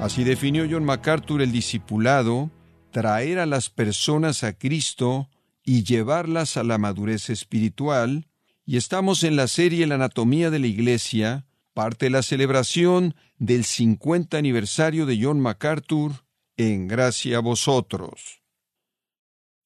Así 0.00 0.24
definió 0.24 0.66
John 0.68 0.84
MacArthur 0.84 1.42
el 1.42 1.52
discipulado 1.52 2.50
traer 2.94 3.40
a 3.40 3.46
las 3.46 3.70
personas 3.70 4.44
a 4.44 4.56
Cristo 4.56 5.28
y 5.64 5.82
llevarlas 5.82 6.56
a 6.56 6.62
la 6.62 6.78
madurez 6.78 7.28
espiritual, 7.28 8.28
y 8.64 8.76
estamos 8.76 9.24
en 9.24 9.34
la 9.34 9.48
serie 9.48 9.88
La 9.88 9.96
anatomía 9.96 10.48
de 10.48 10.60
la 10.60 10.68
Iglesia, 10.68 11.44
parte 11.72 12.06
de 12.06 12.10
la 12.10 12.22
celebración 12.22 13.16
del 13.36 13.64
50 13.64 14.38
aniversario 14.38 15.06
de 15.06 15.18
John 15.20 15.40
MacArthur, 15.40 16.24
en 16.56 16.86
gracia 16.86 17.38
a 17.38 17.40
vosotros. 17.40 18.42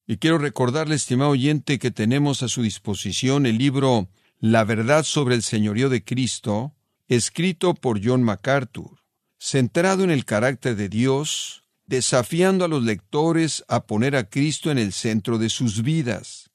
Y 0.07 0.17
quiero 0.17 0.39
recordarle, 0.39 0.95
estimado 0.95 1.29
oyente, 1.29 1.77
que 1.77 1.91
tenemos 1.91 2.41
a 2.41 2.47
su 2.47 2.63
disposición 2.63 3.45
el 3.45 3.59
libro 3.59 4.09
La 4.39 4.63
verdad 4.63 5.03
sobre 5.03 5.35
el 5.35 5.43
señorío 5.43 5.89
de 5.89 6.03
Cristo, 6.03 6.73
escrito 7.07 7.75
por 7.75 8.03
John 8.03 8.23
MacArthur, 8.23 9.03
centrado 9.37 10.03
en 10.03 10.09
el 10.09 10.25
carácter 10.25 10.75
de 10.75 10.89
Dios, 10.89 11.59
desafiando 11.89 12.65
a 12.65 12.67
los 12.67 12.83
lectores 12.83 13.65
a 13.67 13.87
poner 13.87 14.15
a 14.15 14.29
Cristo 14.29 14.69
en 14.69 14.77
el 14.77 14.93
centro 14.93 15.39
de 15.39 15.49
sus 15.49 15.81
vidas. 15.81 16.51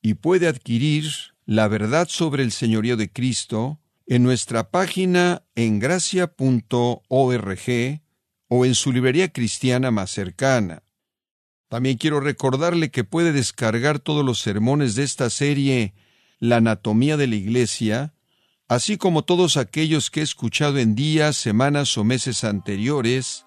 Y 0.00 0.14
puede 0.14 0.46
adquirir 0.46 1.06
la 1.44 1.66
verdad 1.66 2.06
sobre 2.08 2.44
el 2.44 2.52
señorío 2.52 2.96
de 2.96 3.10
Cristo 3.10 3.80
en 4.06 4.22
nuestra 4.22 4.70
página 4.70 5.42
en 5.56 5.80
gracia.org 5.80 6.30
o 8.46 8.64
en 8.64 8.74
su 8.76 8.92
librería 8.92 9.32
cristiana 9.32 9.90
más 9.90 10.12
cercana. 10.12 10.84
También 11.68 11.98
quiero 11.98 12.20
recordarle 12.20 12.92
que 12.92 13.02
puede 13.02 13.32
descargar 13.32 13.98
todos 13.98 14.24
los 14.24 14.40
sermones 14.40 14.94
de 14.94 15.02
esta 15.02 15.30
serie 15.30 15.94
La 16.38 16.56
anatomía 16.56 17.16
de 17.16 17.26
la 17.26 17.34
Iglesia, 17.34 18.14
así 18.68 18.96
como 18.96 19.24
todos 19.24 19.56
aquellos 19.56 20.12
que 20.12 20.20
he 20.20 20.22
escuchado 20.22 20.78
en 20.78 20.94
días, 20.94 21.36
semanas 21.36 21.98
o 21.98 22.04
meses 22.04 22.44
anteriores, 22.44 23.46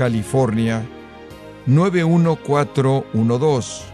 California 0.00 0.82
91412 1.66 3.84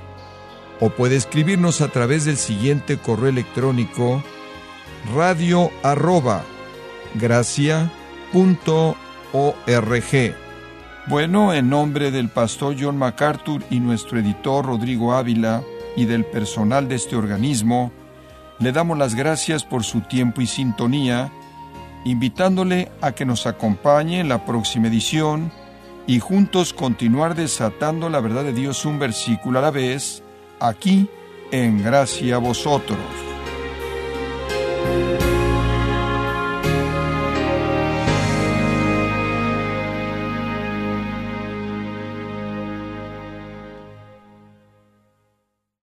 o 0.80 0.90
puede 0.90 1.16
escribirnos 1.16 1.80
a 1.80 1.88
través 1.88 2.26
del 2.26 2.36
siguiente 2.36 2.96
correo 2.96 3.30
electrónico 3.30 4.22
radio 5.12 5.72
arroba 5.82 6.44
Bueno, 11.08 11.52
en 11.52 11.70
nombre 11.70 12.12
del 12.12 12.28
pastor 12.28 12.76
John 12.78 12.98
MacArthur 12.98 13.64
y 13.68 13.80
nuestro 13.80 14.20
editor 14.20 14.64
Rodrigo 14.64 15.12
Ávila 15.12 15.64
y 15.96 16.04
del 16.04 16.24
personal 16.24 16.86
de 16.86 16.94
este 16.94 17.16
organismo, 17.16 17.90
le 18.60 18.70
damos 18.70 18.96
las 18.96 19.16
gracias 19.16 19.64
por 19.64 19.82
su 19.82 20.02
tiempo 20.02 20.40
y 20.40 20.46
sintonía, 20.46 21.32
invitándole 22.04 22.92
a 23.00 23.10
que 23.10 23.26
nos 23.26 23.48
acompañe 23.48 24.20
en 24.20 24.28
la 24.28 24.44
próxima 24.44 24.86
edición 24.86 25.50
y 26.06 26.20
juntos 26.20 26.72
continuar 26.72 27.34
desatando 27.34 28.08
la 28.08 28.20
verdad 28.20 28.44
de 28.44 28.52
Dios 28.52 28.84
un 28.84 28.98
versículo 28.98 29.58
a 29.58 29.62
la 29.62 29.70
vez, 29.70 30.22
aquí 30.60 31.08
en 31.50 31.82
gracia 31.82 32.36
a 32.36 32.38
vosotros. 32.38 33.25